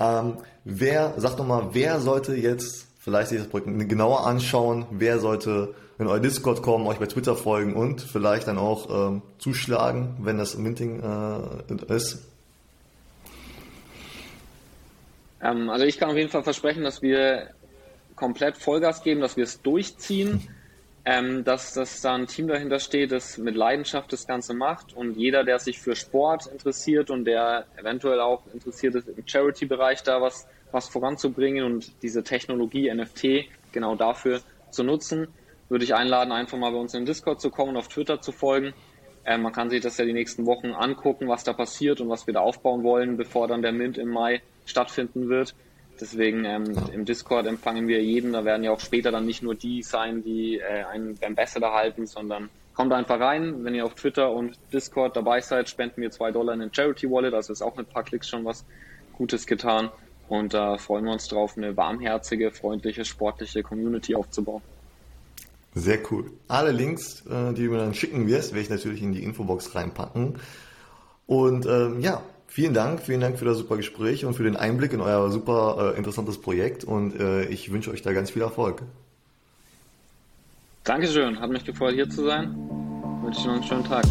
Ähm, 0.00 0.34
wer, 0.64 1.14
sag 1.16 1.36
doch 1.36 1.46
mal, 1.46 1.70
wer 1.72 2.00
sollte 2.00 2.34
jetzt 2.34 2.86
vielleicht 2.98 3.28
sich 3.28 3.38
das 3.38 3.48
Projekt 3.48 3.88
genauer 3.88 4.26
anschauen, 4.26 4.86
wer 4.90 5.18
sollte 5.18 5.74
in 5.98 6.06
euer 6.06 6.20
Discord 6.20 6.62
kommen, 6.62 6.86
euch 6.86 6.98
bei 6.98 7.06
Twitter 7.06 7.34
folgen 7.34 7.74
und 7.74 8.00
vielleicht 8.00 8.46
dann 8.46 8.58
auch 8.58 9.08
ähm, 9.08 9.22
zuschlagen, 9.38 10.16
wenn 10.20 10.38
das 10.38 10.56
Minting 10.56 11.00
äh, 11.00 11.94
ist? 11.94 12.27
Ähm, 15.42 15.70
also 15.70 15.84
ich 15.84 15.98
kann 15.98 16.10
auf 16.10 16.16
jeden 16.16 16.30
Fall 16.30 16.42
versprechen, 16.42 16.82
dass 16.82 17.02
wir 17.02 17.50
komplett 18.14 18.56
Vollgas 18.56 19.02
geben, 19.02 19.20
dass 19.20 19.36
wir 19.36 19.44
es 19.44 19.62
durchziehen, 19.62 20.48
ähm, 21.04 21.44
dass, 21.44 21.72
dass 21.72 22.00
da 22.00 22.14
ein 22.14 22.26
Team 22.26 22.48
dahinter 22.48 22.80
steht, 22.80 23.12
das 23.12 23.38
mit 23.38 23.54
Leidenschaft 23.54 24.12
das 24.12 24.26
Ganze 24.26 24.54
macht 24.54 24.92
und 24.94 25.16
jeder, 25.16 25.44
der 25.44 25.58
sich 25.58 25.78
für 25.78 25.94
Sport 25.94 26.46
interessiert 26.46 27.10
und 27.10 27.24
der 27.24 27.66
eventuell 27.76 28.20
auch 28.20 28.42
interessiert 28.52 28.94
ist, 28.96 29.08
im 29.08 29.26
Charity-Bereich 29.26 30.02
da 30.02 30.20
was, 30.20 30.46
was 30.72 30.88
voranzubringen 30.88 31.64
und 31.64 32.02
diese 32.02 32.24
Technologie 32.24 32.92
NFT 32.92 33.46
genau 33.72 33.94
dafür 33.94 34.40
zu 34.70 34.82
nutzen, 34.82 35.28
würde 35.68 35.84
ich 35.84 35.94
einladen, 35.94 36.32
einfach 36.32 36.58
mal 36.58 36.72
bei 36.72 36.78
uns 36.78 36.94
in 36.94 37.00
den 37.00 37.06
Discord 37.06 37.40
zu 37.40 37.50
kommen 37.50 37.70
und 37.70 37.76
auf 37.76 37.88
Twitter 37.88 38.20
zu 38.20 38.32
folgen. 38.32 38.74
Ähm, 39.24 39.42
man 39.42 39.52
kann 39.52 39.70
sich 39.70 39.80
das 39.80 39.96
ja 39.98 40.04
die 40.04 40.12
nächsten 40.12 40.46
Wochen 40.46 40.72
angucken, 40.72 41.28
was 41.28 41.44
da 41.44 41.52
passiert 41.52 42.00
und 42.00 42.08
was 42.08 42.26
wir 42.26 42.34
da 42.34 42.40
aufbauen 42.40 42.82
wollen, 42.82 43.16
bevor 43.16 43.46
dann 43.46 43.62
der 43.62 43.72
Mint 43.72 43.96
im 43.96 44.08
Mai 44.08 44.42
stattfinden 44.68 45.28
wird. 45.28 45.54
Deswegen 46.00 46.44
ähm, 46.44 46.74
ja. 46.74 46.88
im 46.92 47.04
Discord 47.04 47.46
empfangen 47.46 47.88
wir 47.88 48.02
jeden. 48.02 48.32
Da 48.32 48.44
werden 48.44 48.62
ja 48.62 48.70
auch 48.70 48.80
später 48.80 49.10
dann 49.10 49.26
nicht 49.26 49.42
nur 49.42 49.54
die 49.54 49.82
sein, 49.82 50.22
die 50.22 50.58
äh, 50.58 50.84
einen 50.84 51.18
Ambassador 51.24 51.74
halten, 51.74 52.06
sondern 52.06 52.50
kommt 52.74 52.92
einfach 52.92 53.18
rein. 53.18 53.64
Wenn 53.64 53.74
ihr 53.74 53.84
auf 53.84 53.94
Twitter 53.94 54.30
und 54.30 54.56
Discord 54.72 55.16
dabei 55.16 55.40
seid, 55.40 55.68
spenden 55.68 56.00
wir 56.00 56.10
zwei 56.10 56.30
Dollar 56.30 56.54
in 56.54 56.60
den 56.60 56.72
Charity 56.72 57.10
Wallet. 57.10 57.34
Also 57.34 57.52
ist 57.52 57.62
auch 57.62 57.76
mit 57.76 57.88
ein 57.88 57.92
paar 57.92 58.04
Klicks 58.04 58.28
schon 58.28 58.44
was 58.44 58.64
Gutes 59.14 59.46
getan. 59.46 59.90
Und 60.28 60.54
da 60.54 60.74
äh, 60.74 60.78
freuen 60.78 61.04
wir 61.04 61.12
uns 61.12 61.26
drauf, 61.26 61.56
eine 61.56 61.76
warmherzige, 61.76 62.52
freundliche, 62.52 63.04
sportliche 63.04 63.62
Community 63.62 64.14
aufzubauen. 64.14 64.62
Sehr 65.74 65.98
cool. 66.10 66.30
Alle 66.48 66.70
Links, 66.70 67.24
äh, 67.26 67.52
die 67.54 67.64
du 67.64 67.70
mir 67.70 67.78
dann 67.78 67.94
schicken 67.94 68.26
wirst, 68.28 68.52
werde 68.52 68.62
ich 68.62 68.70
natürlich 68.70 69.02
in 69.02 69.12
die 69.12 69.24
Infobox 69.24 69.74
reinpacken. 69.74 70.38
Und 71.26 71.66
ähm, 71.66 72.00
ja, 72.00 72.22
Vielen 72.50 72.72
Dank, 72.72 73.00
vielen 73.02 73.20
Dank 73.20 73.38
für 73.38 73.44
das 73.44 73.58
super 73.58 73.76
Gespräch 73.76 74.24
und 74.24 74.34
für 74.34 74.42
den 74.42 74.56
Einblick 74.56 74.92
in 74.94 75.00
euer 75.00 75.30
super 75.30 75.92
äh, 75.94 75.98
interessantes 75.98 76.40
Projekt 76.40 76.82
und 76.82 77.14
äh, 77.20 77.44
ich 77.44 77.70
wünsche 77.70 77.90
euch 77.90 78.02
da 78.02 78.12
ganz 78.12 78.30
viel 78.30 78.42
Erfolg. 78.42 78.82
Dankeschön, 80.82 81.38
hat 81.38 81.50
mich 81.50 81.64
gefreut 81.64 81.94
hier 81.94 82.08
zu 82.08 82.24
sein. 82.24 82.56
Ich 83.18 83.26
wünsche 83.26 83.46
noch 83.46 83.54
einen 83.54 83.64
schönen 83.64 83.84
Tag. 83.84 84.04